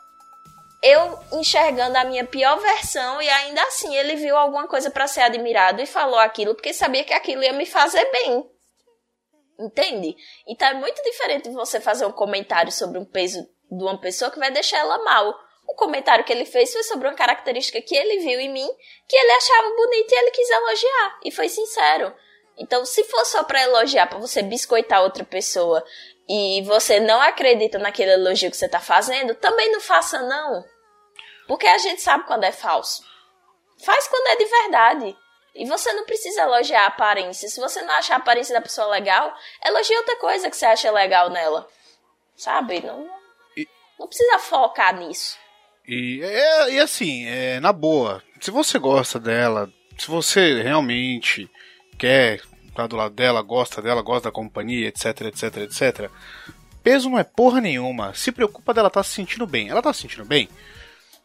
[0.81, 5.21] eu enxergando a minha pior versão e ainda assim ele viu alguma coisa pra ser
[5.21, 8.49] admirado e falou aquilo porque sabia que aquilo ia me fazer bem.
[9.59, 10.15] Entende?
[10.47, 14.39] Então é muito diferente você fazer um comentário sobre um peso de uma pessoa que
[14.39, 15.33] vai deixar ela mal.
[15.67, 18.69] O comentário que ele fez foi sobre uma característica que ele viu em mim,
[19.07, 21.19] que ele achava bonita e ele quis elogiar.
[21.23, 22.13] E foi sincero.
[22.57, 25.83] Então, se for só pra elogiar, pra você biscoitar outra pessoa,
[26.27, 30.63] e você não acredita naquele elogio que você tá fazendo, também não faça não.
[31.47, 33.03] Porque a gente sabe quando é falso.
[33.83, 35.17] Faz quando é de verdade.
[35.53, 37.47] E você não precisa elogiar a aparência.
[37.47, 40.91] Se você não achar a aparência da pessoa legal, elogie outra coisa que você acha
[40.91, 41.67] legal nela.
[42.35, 42.81] Sabe?
[42.81, 43.07] Não,
[43.99, 45.37] não precisa focar nisso.
[45.87, 51.49] E, é, e assim, é, na boa, se você gosta dela, se você realmente
[51.97, 52.41] quer
[52.75, 56.11] estar do lado dela, gosta dela, gosta da companhia, etc, etc, etc,
[56.83, 58.13] peso não é porra nenhuma.
[58.13, 59.69] Se preocupa dela estar se sentindo bem.
[59.69, 60.47] Ela tá se sentindo bem?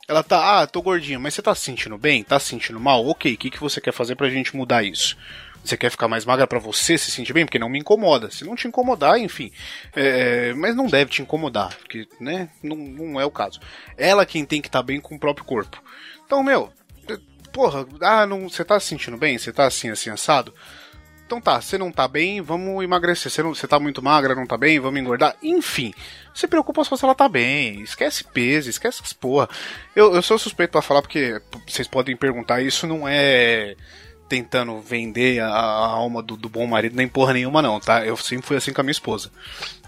[0.08, 2.24] Ela tá, ah, tô gordinha, mas você tá se sentindo bem?
[2.24, 3.06] Tá se sentindo mal?
[3.06, 5.16] Ok, o que, que você quer fazer pra gente mudar isso?
[5.62, 7.44] Você quer ficar mais magra pra você se sentir bem?
[7.44, 8.30] Porque não me incomoda.
[8.30, 9.52] Se não te incomodar, enfim.
[9.94, 13.60] É, mas não deve te incomodar, porque, né, não, não é o caso.
[13.98, 15.82] Ela quem tem que estar bem com o próprio corpo.
[16.24, 16.72] Então, meu,
[17.52, 19.36] porra, ah, não, você tá se sentindo bem?
[19.36, 20.54] Você tá assim, assim, assado?
[21.30, 23.30] Então tá, você não tá bem, vamos emagrecer.
[23.30, 25.36] Você, não, você tá muito magra, não tá bem, vamos engordar.
[25.40, 25.94] Enfim,
[26.34, 27.82] se preocupa só se ela tá bem.
[27.82, 29.48] Esquece peso, esquece essas porra.
[29.94, 33.76] Eu, eu sou suspeito pra falar porque vocês podem perguntar, isso não é
[34.28, 38.04] tentando vender a, a alma do, do bom marido nem porra nenhuma não, tá?
[38.04, 39.30] Eu sempre fui assim com a minha esposa.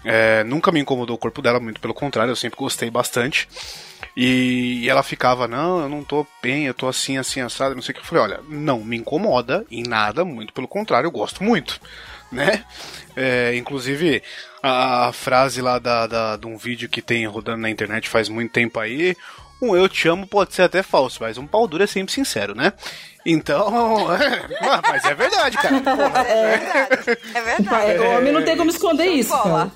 [0.05, 3.49] É, nunca me incomodou o corpo dela, muito pelo contrário, eu sempre gostei bastante.
[4.15, 7.93] E, ela ficava, não, eu não tô bem, eu tô assim, assim, assado, não sei
[7.93, 8.01] o que.
[8.01, 11.79] Eu falei, olha, não me incomoda em nada, muito pelo contrário, eu gosto muito,
[12.31, 12.63] né?
[13.15, 14.21] É, inclusive,
[14.61, 18.29] a, a frase lá da, da, de um vídeo que tem rodando na internet faz
[18.29, 19.15] muito tempo aí,
[19.61, 22.53] um eu te amo pode ser até falso, mas um pau duro é sempre sincero,
[22.53, 22.73] né?
[23.25, 25.79] Então, é, mas é verdade, cara.
[25.79, 27.19] Porra, É verdade.
[27.33, 27.99] É verdade.
[27.99, 29.71] O homem não tem como esconder isso, cara.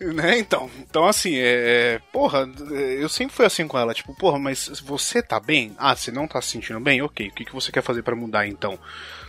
[0.14, 0.70] Né, então.
[0.78, 2.48] Então, assim, é, é, Porra,
[2.98, 3.92] eu sempre fui assim com ela.
[3.92, 5.74] Tipo, porra, mas você tá bem?
[5.78, 7.02] Ah, você não tá se sentindo bem?
[7.02, 8.78] Ok, o que, que você quer fazer pra mudar então?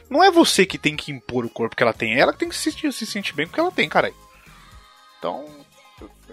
[0.09, 2.47] Não é você que tem que impor o corpo que ela tem, é ela tem
[2.47, 4.13] que se, sentir- se sentir bem com o que ela tem, cara.
[5.19, 5.45] Então,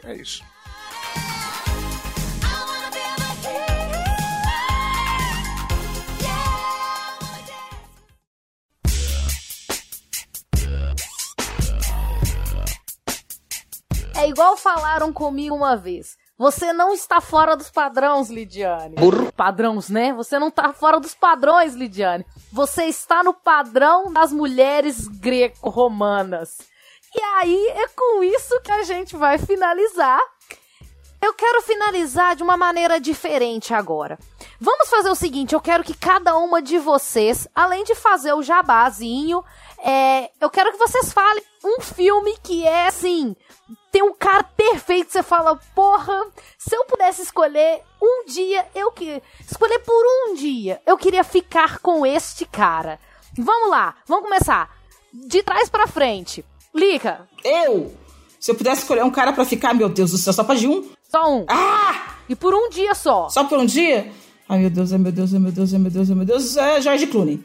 [0.04, 0.42] é isso.
[14.28, 16.18] É igual falaram comigo uma vez.
[16.36, 18.94] Você não está fora dos padrões, Lidiane.
[19.34, 20.12] Padrões, né?
[20.12, 22.26] Você não está fora dos padrões, Lidiane.
[22.52, 26.58] Você está no padrão das mulheres greco-romanas.
[27.16, 30.20] E aí é com isso que a gente vai finalizar.
[31.20, 34.18] Eu quero finalizar de uma maneira diferente agora.
[34.60, 38.42] Vamos fazer o seguinte: eu quero que cada uma de vocês, além de fazer o
[38.42, 39.44] jabazinho,
[39.78, 43.34] é, eu quero que vocês falem um filme que é assim.
[43.90, 46.26] Tem um cara perfeito, você fala, porra,
[46.58, 49.22] se eu pudesse escolher um dia, eu que.
[49.40, 53.00] Escolher por um dia, eu queria ficar com este cara.
[53.36, 54.76] Vamos lá, vamos começar.
[55.12, 56.44] De trás pra frente.
[56.74, 57.26] Lica.
[57.42, 57.96] Eu?
[58.38, 60.88] Se eu pudesse escolher um cara pra ficar, meu Deus do céu, só pode um?
[61.08, 61.44] Só um.
[61.48, 62.16] Ah!
[62.28, 63.28] E por um dia só.
[63.28, 64.10] Só por um dia?
[64.48, 66.56] Ai, meu Deus, ai, meu Deus, ai, meu Deus, ai, meu Deus, ai, meu Deus.
[66.56, 67.40] É George Clooney.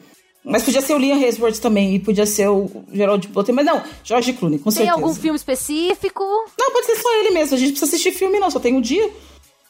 [0.45, 3.81] Mas podia ser o Liam Hemsworth também, e podia ser o Gerald Butler, mas não,
[4.03, 4.93] George Clooney, com Tem certeza.
[4.93, 6.21] algum filme específico?
[6.59, 8.81] Não, pode ser só ele mesmo, a gente precisa assistir filme não, só tem um
[8.81, 9.09] dia.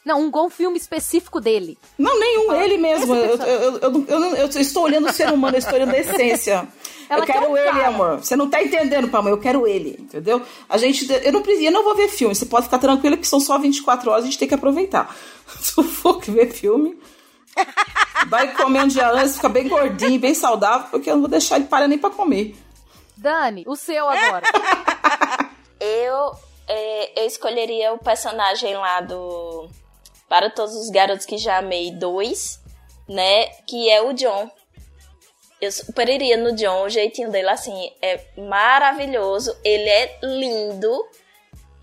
[0.06, 1.78] Não, um bom filme específico dele.
[1.98, 3.16] Não, nenhum, ele mesmo.
[3.16, 6.68] Eu, eu, eu, eu, eu estou olhando o ser humano, eu estou olhando a essência.
[7.10, 7.88] Ela eu quer quero um ele, cara.
[7.88, 8.18] amor.
[8.18, 10.42] Você não tá entendendo, Palma, eu quero ele, entendeu?
[10.68, 13.28] A gente, eu não, preciso- eu não vou ver filme, você pode ficar tranquilo que
[13.28, 15.14] são só 24 horas, a gente tem que aproveitar.
[15.60, 16.98] Se eu for ver filme,
[18.28, 21.58] vai comer um dia antes, fica bem gordinho, bem saudável, porque eu não vou deixar
[21.58, 22.56] ele parar nem pra comer.
[23.18, 24.44] Dani, o seu agora.
[25.80, 26.32] Eu,
[26.68, 29.68] é, eu escolheria o personagem lá do
[30.28, 32.60] Para Todos os Garotos que Já Amei 2,
[33.08, 33.48] né?
[33.68, 34.50] Que é o John.
[35.62, 41.06] Eu superiria no John, o jeitinho dele assim é maravilhoso, ele é lindo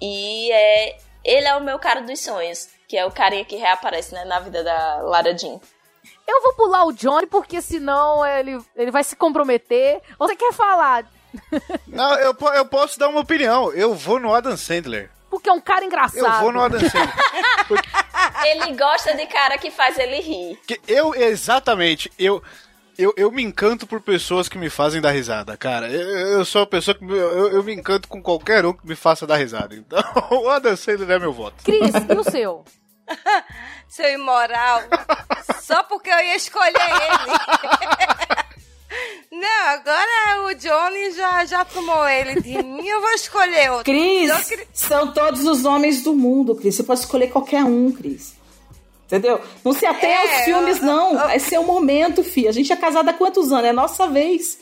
[0.01, 4.15] e é ele é o meu cara dos sonhos, que é o carinha que reaparece
[4.15, 5.61] né, na vida da Lara Jean.
[6.27, 10.01] Eu vou pular o Johnny, porque senão ele, ele vai se comprometer.
[10.19, 11.11] Ou você quer falar?
[11.87, 13.73] Não, eu, eu posso dar uma opinião.
[13.73, 15.11] Eu vou no Adam Sandler.
[15.41, 16.19] Porque é um cara engraçado.
[16.37, 17.09] Eu vou no Adam Sandler.
[18.45, 20.59] Ele gosta de cara que faz ele rir.
[20.67, 22.43] Que eu, exatamente, eu,
[22.99, 25.89] eu, eu me encanto por pessoas que me fazem dar risada, cara.
[25.89, 26.01] Eu,
[26.39, 27.03] eu sou uma pessoa que.
[27.05, 29.75] me- Eu, eu me encanto com qualquer um que me faça dar risada.
[29.75, 29.99] Então,
[30.31, 31.63] o Adam Sandler é meu voto.
[31.65, 32.65] Cris, e o seu?
[33.89, 34.83] Seu imoral.
[35.61, 37.39] Só porque eu ia escolher ele.
[39.31, 43.85] Não, agora o Johnny já, já tomou ele de mim, eu vou escolher outro.
[43.85, 46.75] Cris, Eu queria- são todos os homens do mundo, Cris.
[46.75, 48.35] Você pode escolher qualquer um, Cris.
[49.07, 49.41] Entendeu?
[49.65, 51.17] Não se atenha É, aos filmes, eu- não.
[51.17, 52.47] Vai ser o momento, fi.
[52.49, 53.65] A gente é casada há quantos anos?
[53.67, 54.59] É nossa vez.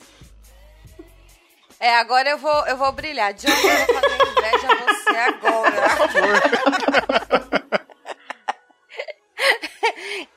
[1.80, 3.32] É, agora eu vou, eu vou brilhar.
[3.34, 5.88] Johnny, eu vou fazer inveja a você agora.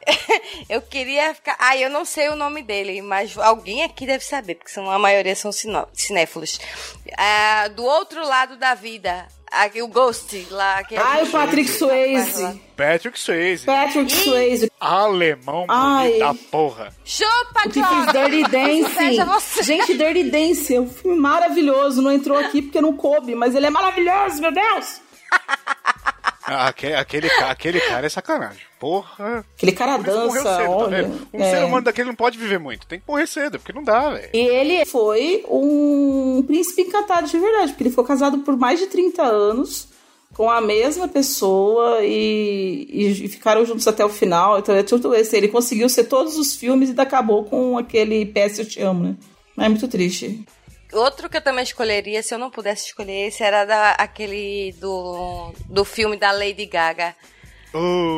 [0.70, 1.56] Eu queria ficar.
[1.60, 4.98] Ah, eu não sei o nome dele, mas alguém aqui deve saber, porque são, a
[5.00, 5.52] maioria são
[5.94, 6.60] cinéfilos.
[7.18, 10.80] Ah, do outro lado da vida, aqui, o Ghost lá.
[10.80, 12.62] aquele- Ai, o Patrick Swayze.
[12.78, 13.66] Patrick Swayze.
[13.66, 14.72] Patrick Swayze.
[14.80, 16.08] Alemão Ai.
[16.20, 16.96] bonita porra.
[17.06, 19.64] Chupa, fez Dirty Dancing.
[19.64, 22.02] Gente, Dirty Dancing é um filme maravilhoso.
[22.02, 25.02] Não entrou aqui porque não coube, mas ele é maravilhoso, meu Deus.
[26.56, 28.62] Aquele, aquele, aquele cara é sacanagem.
[28.80, 29.46] Porra.
[29.56, 31.04] Aquele cara dança, cedo, tá olha.
[31.04, 31.28] vendo?
[31.34, 31.52] Um é.
[31.52, 32.88] ser humano daquele não pode viver muito.
[32.88, 34.30] Tem que morrer cedo, porque não dá, velho.
[34.34, 38.88] E ele foi um príncipe encantado de verdade, porque ele ficou casado por mais de
[38.88, 39.88] 30 anos
[40.34, 44.60] com a mesma pessoa e, e- e ficaram juntos até o final.
[44.60, 45.36] Então é tudo esse.
[45.36, 49.04] Ele conseguiu ser todos os filmes e ainda acabou com aquele PS Eu Te Amo,
[49.04, 49.16] né?
[49.66, 50.44] É muito triste.
[50.94, 55.54] Outro que eu também escolheria, se eu não pudesse escolher esse, era da, aquele do,
[55.66, 57.16] do filme da Lady Gaga.
[57.74, 58.18] Uh,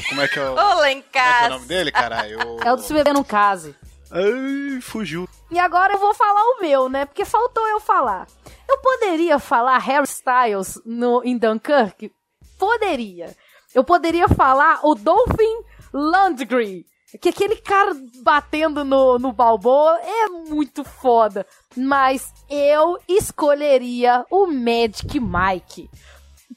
[0.08, 2.38] como é que é o, Olá em como é, que é o nome dele, caralho?
[2.64, 3.74] É o do Se Beber no Case.
[4.10, 5.28] Ai, fugiu.
[5.50, 7.04] E agora eu vou falar o meu, né?
[7.04, 8.26] Porque faltou eu falar.
[8.68, 12.10] Eu poderia falar Harry Styles no, em Dunkirk?
[12.58, 13.36] Poderia.
[13.74, 16.84] Eu poderia falar o Dolphin Lundgren.
[17.18, 21.46] Que aquele cara batendo no, no Balboa é muito foda.
[21.76, 25.88] Mas eu escolheria o Magic Mike.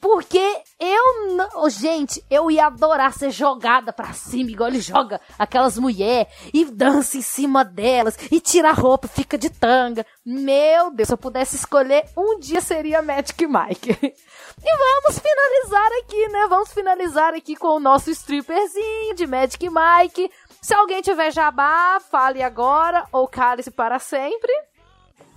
[0.00, 1.70] Porque eu não.
[1.70, 7.16] Gente, eu ia adorar ser jogada pra cima, igual ele joga aquelas mulheres e dança
[7.16, 10.04] em cima delas e tira a roupa, fica de tanga.
[10.22, 14.14] Meu Deus, se eu pudesse escolher, um dia seria Magic Mike.
[14.66, 16.46] E vamos finalizar aqui, né?
[16.48, 20.30] Vamos finalizar aqui com o nosso stripperzinho de Magic Mike.
[20.64, 24.50] Se alguém tiver jabá, fale agora ou cale-se para sempre.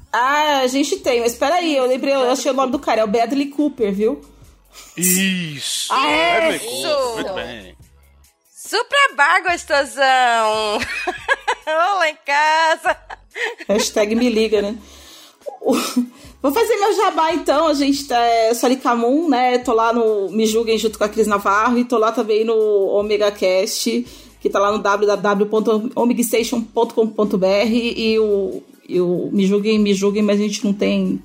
[0.10, 3.04] Ah, a gente tem, mas peraí, eu lembrei, eu achei o nome do cara, é
[3.04, 4.22] o Bradley Cooper, viu?
[4.96, 5.92] Isso.
[5.92, 6.40] Ah, é?
[6.40, 7.16] Bradley Cooper, Isso.
[7.16, 7.78] Muito bem.
[8.56, 10.80] Supra bar, gostosão.
[11.68, 12.98] Olá em casa.
[13.68, 14.78] Hashtag me liga, né?
[16.42, 19.58] Vou fazer meu jabá então, a gente tá, é, sou ali Camun, né?
[19.58, 22.56] Tô lá no Me Julguem junto com a Cris Navarro e tô lá também no
[22.56, 24.06] Omega Cast,
[24.40, 30.44] que tá lá no www.omegastation.com.br e o, e o Me Julguem, Me Julguem, mas a
[30.44, 31.22] gente não tem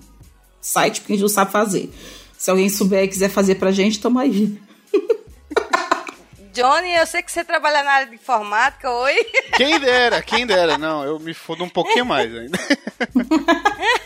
[0.60, 1.88] site porque a gente não sabe fazer.
[2.36, 4.60] Se alguém souber e quiser fazer pra gente, tamo aí.
[6.52, 9.14] Johnny, eu sei que você trabalha na área de informática, oi?
[9.56, 10.76] Quem dera, quem dera.
[10.76, 12.58] Não, eu me fodo um pouquinho mais ainda.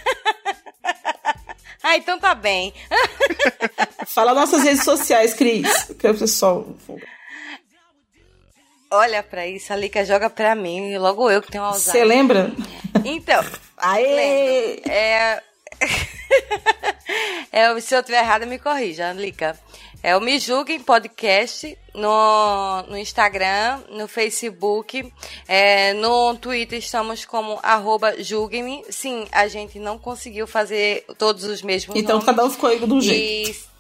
[1.87, 2.75] Ah, então tá bem.
[4.09, 5.85] Fala nossas redes sociais, Cris.
[5.97, 6.67] Que o pessoal.
[8.91, 11.93] Olha pra isso, a Lica joga pra mim, logo eu que tenho Alzheimer.
[11.93, 12.53] Você lembra?
[13.05, 13.45] Então,
[13.77, 14.77] Aê!
[14.77, 14.91] lembro.
[14.93, 15.43] É...
[17.53, 19.59] É, se eu estiver errada, me corrija, Lica.
[20.03, 25.11] É o Me Julguem Podcast no, no Instagram, no Facebook,
[25.49, 28.85] é, no Twitter estamos como arroba julguem-me.
[28.91, 32.27] Sim, a gente não conseguiu fazer todos os mesmos Então nomes.
[32.27, 33.51] cada um ficou de um jeito.
[33.51, 33.76] E-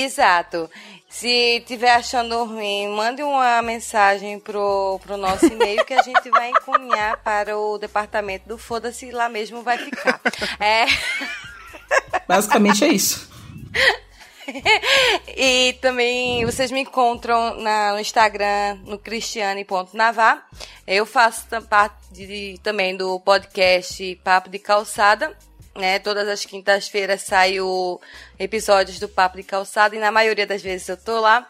[0.00, 0.70] Exato.
[1.08, 6.50] Se tiver achando ruim, mande uma mensagem pro, pro nosso e-mail que a gente vai
[6.50, 10.20] encaminhar para o departamento do Foda-se, lá mesmo vai ficar.
[10.60, 10.84] É.
[12.26, 13.30] Basicamente é isso.
[15.36, 20.46] e também vocês me encontram na- no Instagram, no cristiane.navar.
[20.86, 25.36] Eu faço parte de- também do podcast Papo de Calçada.
[25.76, 25.98] Né?
[25.98, 28.00] Todas as quintas-feiras sai o
[28.38, 31.48] episódios do Papo de Calçada e na maioria das vezes eu tô lá.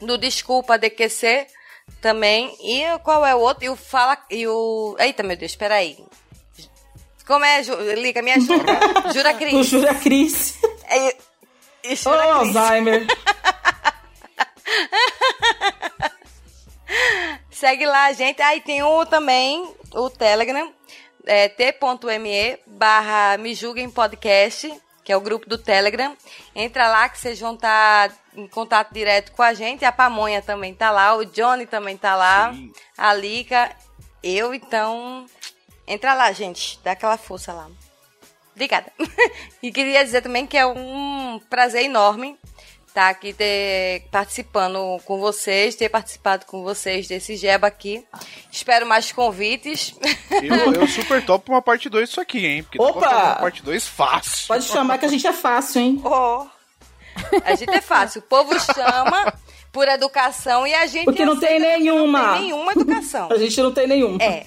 [0.00, 1.46] No Desculpa DQC
[2.00, 2.56] também.
[2.62, 3.64] E qual é o outro?
[3.64, 4.16] E o Fala.
[4.30, 4.96] E o.
[4.98, 5.98] Eita, meu Deus, peraí.
[7.26, 7.62] Como é?
[7.62, 8.64] Ju- Liga, me ajuda.
[9.12, 9.52] Jura Cris.
[9.54, 10.58] O Júlia Cris.
[10.88, 11.16] É,
[11.84, 12.56] e Jura Cris.
[12.56, 13.06] Alzheimer.
[17.50, 18.40] Segue lá, gente.
[18.42, 20.72] Aí tem o também, o Telegram,
[21.30, 24.68] é, t.me barra me julguem podcast,
[25.04, 26.16] que é o grupo do Telegram.
[26.56, 29.84] Entra lá que vocês vão estar em contato direto com a gente.
[29.84, 32.52] A Pamonha também tá lá, o Johnny também tá lá,
[32.98, 33.70] a Lica,
[34.24, 35.24] eu, então...
[35.86, 36.80] Entra lá, gente.
[36.82, 37.68] Dá aquela força lá.
[38.52, 38.92] Obrigada.
[39.62, 42.36] e queria dizer também que é um prazer enorme
[42.90, 48.04] estar aqui ter, participando com vocês, ter participado com vocês desse Jeba aqui.
[48.50, 49.94] Espero mais convites.
[50.42, 52.62] Eu, eu super topo uma parte 2 disso aqui, hein?
[52.62, 53.08] Porque Opa!
[53.08, 54.48] uma parte 2 fácil.
[54.48, 56.00] Pode chamar que a gente é fácil, hein?
[56.02, 56.46] Oh.
[57.44, 58.20] A gente é fácil.
[58.20, 59.34] O povo chama
[59.70, 62.22] por educação e a gente Porque não tem nenhuma.
[62.22, 63.28] Não tem nenhuma educação.
[63.30, 64.16] A gente não tem nenhum.
[64.18, 64.46] É.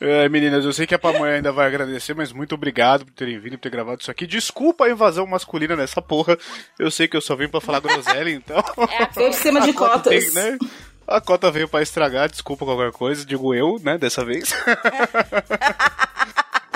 [0.00, 3.38] É, meninas, eu sei que a Pamonha ainda vai agradecer, mas muito obrigado por terem
[3.38, 4.26] vindo e por ter gravado isso aqui.
[4.26, 6.36] Desculpa a invasão masculina nessa porra.
[6.78, 8.62] Eu sei que eu só vim pra falar groselha, então.
[9.14, 10.12] Veio de cima de cotas.
[10.12, 10.58] tem, né?
[11.06, 14.52] A cota veio pra estragar, desculpa qualquer coisa, digo eu, né, dessa vez.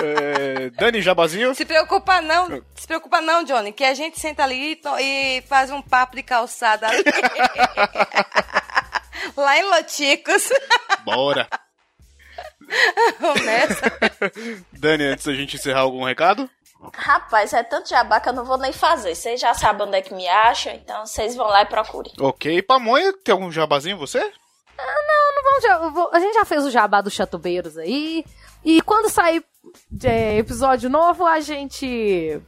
[0.03, 1.55] É, Dani Jabazinho.
[1.55, 5.71] Se preocupa não, se preocupa não, Johnny, que a gente senta ali e e faz
[5.71, 7.05] um papo de calçada ali.
[9.37, 10.49] Lá em Loticos.
[11.05, 11.47] Bora.
[13.21, 13.93] Começa.
[14.73, 16.49] Dani, antes da gente encerrar algum recado?
[16.95, 19.15] Rapaz, é tanto jabá que eu não vou nem fazer.
[19.15, 22.13] Vocês já sabem onde é que me acham, então vocês vão lá e procurem.
[22.19, 22.63] Ok.
[22.63, 24.19] Pamonha, tem algum jabazinho você?
[24.19, 25.63] Não, não vamos.
[25.63, 28.25] já- eu vou- a gente já fez o jabá dos chatubeiros aí.
[28.65, 29.45] E quando sair
[30.05, 32.41] é, episódio novo, a gente.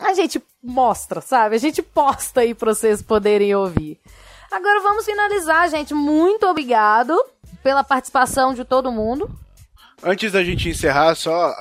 [0.00, 1.54] A gente mostra, sabe?
[1.56, 4.00] A gente posta aí pra vocês poderem ouvir.
[4.50, 5.92] Agora vamos finalizar, gente.
[5.92, 7.14] Muito obrigado
[7.62, 9.30] pela participação de todo mundo.
[10.02, 11.54] Antes da gente encerrar, só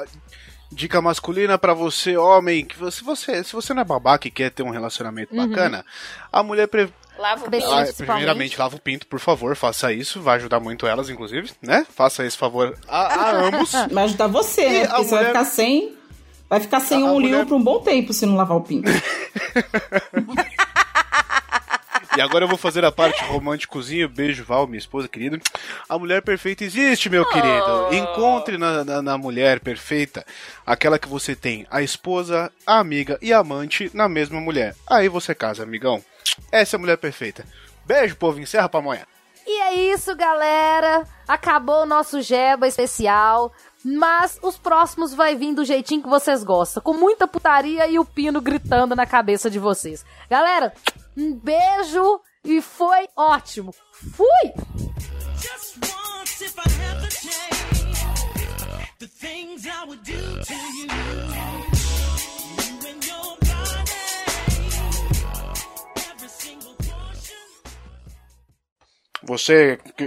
[0.72, 4.50] dica masculina pra você, homem, que você, você, se você não é babaca e quer
[4.52, 5.48] ter um relacionamento Uhum.
[5.48, 5.86] bacana,
[6.32, 8.04] a mulher pre- Lava o Cabecinha, pinto.
[8.04, 11.86] Ah, primeiramente, lava o pinto, por favor, faça isso, vai ajudar muito elas, inclusive, né?
[11.94, 13.72] Faça esse favor a, a ambos.
[13.92, 14.88] Vai ajudar você, né?
[14.88, 15.96] Porque você vai mulher- ficar sem.
[16.50, 18.62] Vai ficar sem A- um mulher- liu por um bom tempo se não lavar o
[18.62, 18.90] pinto.
[22.16, 24.10] E agora eu vou fazer a parte românticozinho.
[24.10, 25.40] Beijo, Val, minha esposa querida.
[25.88, 27.88] A mulher perfeita existe, meu querido.
[27.94, 30.26] Encontre na, na, na mulher perfeita
[30.66, 34.76] aquela que você tem a esposa, a amiga e a amante na mesma mulher.
[34.90, 36.04] Aí você casa, amigão.
[36.52, 37.46] Essa é a mulher perfeita.
[37.86, 38.40] Beijo, povo.
[38.40, 39.04] Encerra pra amanhã.
[39.48, 41.08] E é isso, galera.
[41.28, 43.54] Acabou o nosso Jeba especial.
[43.84, 46.84] Mas os próximos vai vir do jeitinho que vocês gostam.
[46.84, 50.06] Com muita putaria e o pino gritando na cabeça de vocês.
[50.30, 50.72] Galera,
[51.18, 53.74] um beijo e foi ótimo.
[54.16, 54.54] Fui!
[69.24, 69.78] Você.
[69.98, 70.06] que-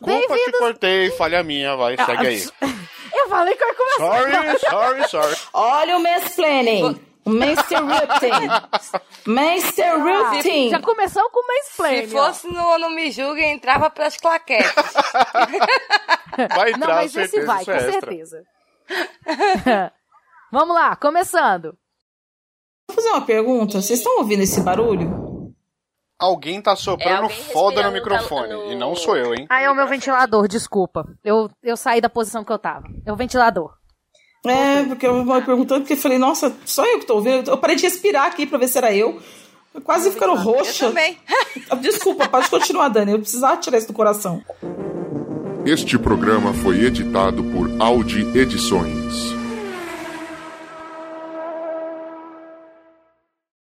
[0.00, 2.42] Desculpa que Bem-vindos- cortei, falha minha, vai, segue aí.
[3.12, 3.98] Eu falei que eu ia começar.
[3.98, 5.36] Sorry, sorry, sorry.
[5.52, 7.00] Olha o mansplaining.
[7.24, 8.48] O Mansterrupting.
[9.26, 10.70] Mansterrupting.
[10.70, 12.08] Já começou com o mansplaining.
[12.08, 14.72] Se fosse no, no Me Julgue, entrava pras claquetes.
[16.56, 17.92] Vai Não, entrar, mas certeza, esse vai, com é extra.
[17.92, 18.44] certeza.
[20.52, 21.76] Vamos lá, começando.
[22.88, 23.80] Vou fazer uma pergunta.
[23.80, 25.54] Vocês estão ouvindo esse barulho?
[26.18, 28.52] Alguém tá É soprando alguém foda no microfone.
[28.52, 29.46] no- E não sou eu, hein?
[29.48, 31.04] Ah, é o meu ventilador, desculpa.
[31.24, 32.84] Eu, eu saí da posição que eu tava.
[33.06, 33.74] É o ventilador.
[34.46, 37.50] É, porque eu vou perguntando, porque eu falei, nossa, só eu que tô ouvindo.
[37.50, 39.20] Eu parei de respirar aqui pra ver se era eu.
[39.74, 40.88] Eu quase ficando Eu roxa.
[40.88, 41.16] também.
[41.80, 43.12] Desculpa, pode continuar, Dani.
[43.12, 44.42] Eu precisava tirar isso do coração.
[45.64, 49.39] Este programa foi editado por Audi Edições.